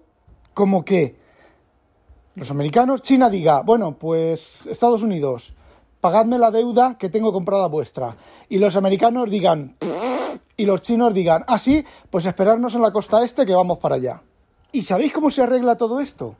como 0.53 0.83
que 0.83 1.26
los 2.37 2.51
americanos, 2.51 3.01
China 3.01 3.31
diga, 3.31 3.63
bueno, 3.63 3.97
pues 3.97 4.67
Estados 4.67 5.01
Unidos, 5.01 5.55
pagadme 5.99 6.37
la 6.37 6.51
deuda 6.51 6.95
que 6.95 7.09
tengo 7.09 7.33
comprada 7.33 7.65
vuestra. 7.65 8.15
Y 8.47 8.59
los 8.59 8.75
americanos 8.75 9.27
digan, 9.31 9.75
y 10.55 10.65
los 10.67 10.83
chinos 10.83 11.15
digan, 11.15 11.43
ah, 11.47 11.57
sí, 11.57 11.83
pues 12.11 12.27
esperarnos 12.27 12.75
en 12.75 12.83
la 12.83 12.91
costa 12.91 13.25
este 13.25 13.43
que 13.43 13.55
vamos 13.55 13.79
para 13.79 13.95
allá. 13.95 14.21
¿Y 14.71 14.83
sabéis 14.83 15.13
cómo 15.13 15.31
se 15.31 15.41
arregla 15.41 15.77
todo 15.77 15.99
esto? 15.99 16.35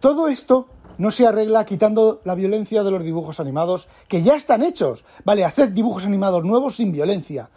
Todo 0.00 0.28
esto 0.28 0.68
no 0.96 1.10
se 1.10 1.26
arregla 1.26 1.66
quitando 1.66 2.22
la 2.24 2.34
violencia 2.34 2.82
de 2.82 2.90
los 2.90 3.04
dibujos 3.04 3.38
animados 3.38 3.88
que 4.08 4.22
ya 4.22 4.36
están 4.36 4.62
hechos. 4.62 5.04
Vale, 5.22 5.44
hacer 5.44 5.74
dibujos 5.74 6.06
animados 6.06 6.44
nuevos 6.44 6.76
sin 6.76 6.92
violencia. 6.92 7.50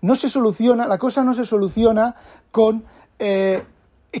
No 0.00 0.16
se 0.16 0.28
soluciona, 0.28 0.88
la 0.88 0.98
cosa 0.98 1.22
no 1.22 1.32
se 1.32 1.44
soluciona 1.44 2.16
con 2.50 2.84
eh, 3.20 3.62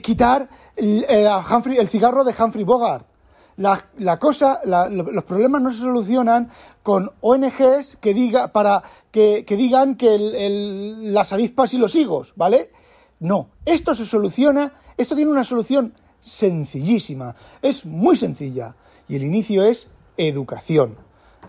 quitar 0.00 0.48
el, 0.76 1.04
eh, 1.08 1.28
el, 1.76 1.88
cigarro 1.88 2.22
de 2.22 2.32
Humphrey 2.38 2.62
Bogart. 2.62 3.15
La, 3.56 4.18
cosa, 4.18 4.60
los 4.64 5.24
problemas 5.24 5.62
no 5.62 5.72
se 5.72 5.80
solucionan 5.80 6.50
con 6.82 7.10
ONGs 7.20 7.96
que, 8.00 8.12
diga, 8.12 8.52
para, 8.52 8.82
que, 9.10 9.44
digan 9.48 9.96
que 9.96 10.98
las 11.02 11.32
avispas 11.32 11.72
y 11.72 11.78
los 11.78 11.94
higos, 11.94 12.34
¿vale? 12.36 12.70
No, 13.18 13.48
esto 13.64 13.94
se 13.94 14.04
soluciona, 14.04 14.74
esto 14.96 15.16
tiene 15.16 15.30
una 15.30 15.44
solución 15.44 15.94
sencillísima, 16.20 17.34
es 17.62 17.86
muy 17.86 18.16
sencilla. 18.16 18.76
Y 19.08 19.16
el 19.16 19.22
inicio 19.22 19.64
es 19.64 19.88
educación. 20.16 21.05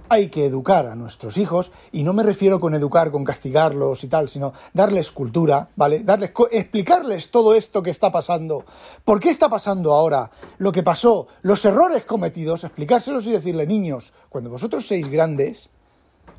Hay 0.10 0.30
que 0.30 0.46
educar 0.46 0.86
a 0.86 0.96
nuestros 0.96 1.38
hijos, 1.38 1.72
y 1.92 2.04
no 2.04 2.14
me 2.14 2.24
refiero 2.24 2.60
con 2.60 2.74
educar, 2.74 3.12
con 3.12 3.26
castigarlos 3.26 4.04
y 4.04 4.08
tal, 4.08 4.30
sino 4.30 4.54
darles 4.74 5.12
cultura, 5.12 5.70
¿vale? 5.76 6.04
Darles, 6.04 6.32
explicarles 6.52 7.30
todo 7.30 7.54
esto 7.54 7.84
que 7.84 7.90
está 7.90 8.12
pasando. 8.12 8.64
¿Por 9.04 9.20
qué 9.20 9.30
está 9.30 9.50
pasando 9.50 9.94
ahora? 9.94 10.32
Lo 10.60 10.72
que 10.72 10.84
pasó, 10.84 11.28
los 11.42 11.64
errores 11.66 12.06
cometidos, 12.06 12.64
explicárselos 12.64 13.28
y 13.28 13.32
decirle, 13.32 13.68
niños, 13.68 14.14
cuando 14.30 14.50
vosotros 14.50 14.88
seáis 14.88 15.10
grandes, 15.10 15.70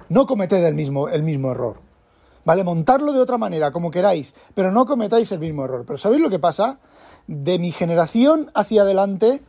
no 0.09 0.27
cometed 0.27 0.65
el 0.65 0.75
mismo, 0.75 1.09
el 1.09 1.23
mismo 1.23 1.51
error. 1.51 1.81
¿Vale? 2.45 2.65
Montarlo 2.65 3.13
de 3.13 3.21
otra 3.21 3.37
manera, 3.37 3.71
como 3.71 3.91
queráis, 3.91 4.35
pero 4.55 4.73
no 4.73 4.87
cometáis 4.87 5.31
el 5.33 5.41
mismo 5.41 5.65
error. 5.65 5.85
Pero 5.87 5.99
¿sabéis 5.99 6.23
lo 6.23 6.31
que 6.31 6.39
pasa? 6.39 6.79
De 7.27 7.59
mi 7.59 7.73
generación 7.73 8.51
hacia 8.55 8.83
adelante, 8.83 9.43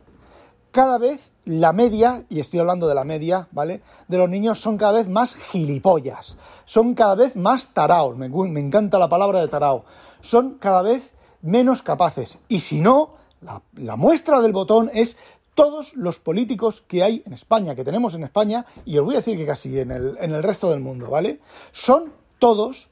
cada 0.70 0.98
vez 0.98 1.32
la 1.44 1.72
media, 1.72 2.24
y 2.28 2.40
estoy 2.40 2.60
hablando 2.60 2.86
de 2.86 2.94
la 2.94 3.04
media, 3.04 3.48
¿vale? 3.52 3.82
De 4.08 4.18
los 4.18 4.28
niños 4.28 4.60
son 4.60 4.76
cada 4.76 4.92
vez 4.92 5.08
más 5.08 5.34
gilipollas, 5.34 6.36
son 6.64 6.94
cada 6.94 7.14
vez 7.14 7.36
más 7.36 7.68
taraos, 7.68 8.16
me, 8.16 8.26
encanta 8.26 8.98
la 8.98 9.08
palabra 9.08 9.40
de 9.40 9.48
tarao, 9.48 9.84
son 10.20 10.58
cada 10.58 10.82
vez 10.82 11.12
menos 11.42 11.82
capaces. 11.82 12.38
Y 12.48 12.60
si 12.60 12.80
no, 12.80 13.14
la, 13.40 13.62
la 13.76 13.96
muestra 13.96 14.40
del 14.40 14.52
botón 14.52 14.90
es 14.92 15.16
todos 15.54 15.94
los 15.94 16.18
políticos 16.18 16.82
que 16.86 17.02
hay 17.02 17.22
en 17.26 17.32
España, 17.32 17.74
que 17.74 17.84
tenemos 17.84 18.14
en 18.14 18.24
España, 18.24 18.64
y 18.84 18.98
os 18.98 19.04
voy 19.04 19.14
a 19.14 19.18
decir 19.18 19.36
que 19.36 19.46
casi 19.46 19.78
en 19.78 19.90
el, 19.90 20.16
en 20.20 20.32
el 20.32 20.42
resto 20.42 20.70
del 20.70 20.80
mundo, 20.80 21.10
¿vale? 21.10 21.40
Son 21.72 22.12
todos, 22.38 22.88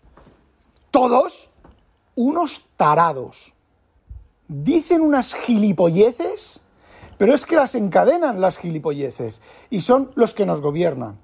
todos, 0.90 1.50
unos 2.14 2.62
tarados. 2.76 3.54
Dicen 4.48 5.02
unas 5.02 5.34
gilipolleces, 5.34 6.60
pero 7.18 7.34
es 7.34 7.44
que 7.44 7.56
las 7.56 7.74
encadenan 7.74 8.40
las 8.40 8.56
gilipolleces, 8.56 9.42
y 9.68 9.82
son 9.82 10.12
los 10.14 10.32
que 10.32 10.46
nos 10.46 10.60
gobiernan. 10.60 11.18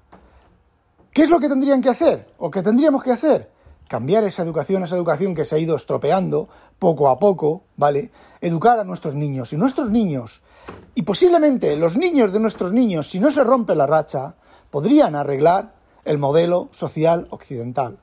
¿Qué 1.11 1.23
es 1.23 1.29
lo 1.29 1.39
que 1.39 1.49
tendrían 1.49 1.81
que 1.81 1.89
hacer? 1.89 2.27
¿O 2.37 2.51
qué 2.51 2.61
tendríamos 2.61 3.01
que 3.01 3.11
hacer? 3.11 3.55
cambiar 3.87 4.23
esa 4.23 4.43
educación, 4.43 4.83
esa 4.83 4.95
educación 4.95 5.35
que 5.35 5.45
se 5.45 5.55
ha 5.55 5.59
ido 5.59 5.75
estropeando 5.75 6.49
poco 6.79 7.09
a 7.09 7.19
poco, 7.19 7.63
¿vale? 7.77 8.11
Educar 8.41 8.79
a 8.79 8.83
nuestros 8.83 9.15
niños. 9.15 9.53
Y 9.53 9.57
nuestros 9.57 9.89
niños, 9.89 10.41
y 10.93 11.03
posiblemente 11.03 11.75
los 11.75 11.97
niños 11.97 12.33
de 12.33 12.39
nuestros 12.39 12.71
niños, 12.71 13.09
si 13.09 13.19
no 13.19 13.31
se 13.31 13.43
rompe 13.43 13.75
la 13.75 13.87
racha, 13.87 14.35
podrían 14.69 15.15
arreglar 15.15 15.75
el 16.03 16.17
modelo 16.17 16.69
social 16.71 17.27
occidental. 17.29 17.99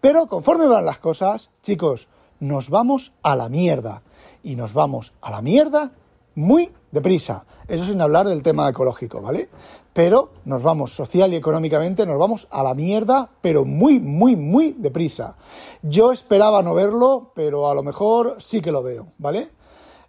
Pero 0.00 0.26
conforme 0.26 0.66
van 0.66 0.84
las 0.84 0.98
cosas, 0.98 1.50
chicos, 1.62 2.08
nos 2.40 2.70
vamos 2.70 3.12
a 3.22 3.36
la 3.36 3.48
mierda. 3.48 4.02
Y 4.42 4.56
nos 4.56 4.74
vamos 4.74 5.12
a 5.20 5.30
la 5.30 5.40
mierda 5.40 5.92
muy 6.34 6.70
deprisa. 6.90 7.44
Eso 7.68 7.84
sin 7.84 8.00
hablar 8.00 8.28
del 8.28 8.42
tema 8.42 8.68
ecológico, 8.68 9.20
¿vale? 9.20 9.48
Pero 9.92 10.30
nos 10.44 10.62
vamos 10.62 10.92
social 10.92 11.32
y 11.32 11.36
económicamente, 11.36 12.06
nos 12.06 12.18
vamos 12.18 12.46
a 12.50 12.62
la 12.62 12.74
mierda, 12.74 13.30
pero 13.40 13.64
muy, 13.64 14.00
muy, 14.00 14.36
muy 14.36 14.74
deprisa. 14.78 15.36
Yo 15.82 16.12
esperaba 16.12 16.62
no 16.62 16.74
verlo, 16.74 17.32
pero 17.34 17.70
a 17.70 17.74
lo 17.74 17.82
mejor 17.82 18.36
sí 18.38 18.60
que 18.60 18.72
lo 18.72 18.82
veo, 18.82 19.08
¿vale? 19.18 19.50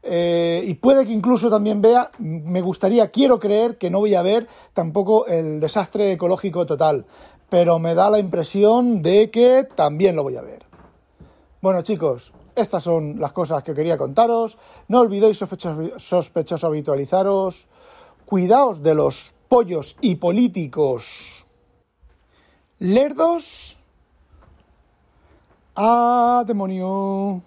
Eh, 0.06 0.62
y 0.66 0.74
puede 0.74 1.06
que 1.06 1.14
incluso 1.14 1.50
también 1.50 1.82
vea, 1.82 2.12
me 2.18 2.62
gustaría, 2.62 3.10
quiero 3.10 3.40
creer 3.40 3.78
que 3.78 3.90
no 3.90 4.00
voy 4.00 4.16
a 4.16 4.22
ver 4.22 4.48
tampoco 4.74 5.26
el 5.28 5.62
desastre 5.62 6.12
ecológico 6.12 6.66
total, 6.66 7.06
pero 7.48 7.80
me 7.80 7.96
da 7.96 8.10
la 8.10 8.20
impresión 8.20 9.02
de 9.02 9.32
que 9.32 9.66
también 9.76 10.18
lo 10.18 10.24
voy 10.24 10.36
a 10.36 10.42
ver. 10.42 10.66
Bueno 11.62 11.82
chicos, 11.84 12.34
estas 12.56 12.84
son 12.84 13.20
las 13.20 13.32
cosas 13.32 13.64
que 13.64 13.74
quería 13.74 13.98
contaros. 13.98 14.58
No 14.88 15.00
olvidéis, 15.00 15.38
sospechosos, 15.38 16.64
habitualizaros. 16.64 17.68
Cuidaos 18.26 18.82
de 18.82 18.96
los 18.96 19.34
pollos 19.48 19.98
y 20.02 20.16
políticos 20.16 21.44
lerdos. 22.84 23.80
¡Ah, 25.76 26.44
demonio! 26.46 27.42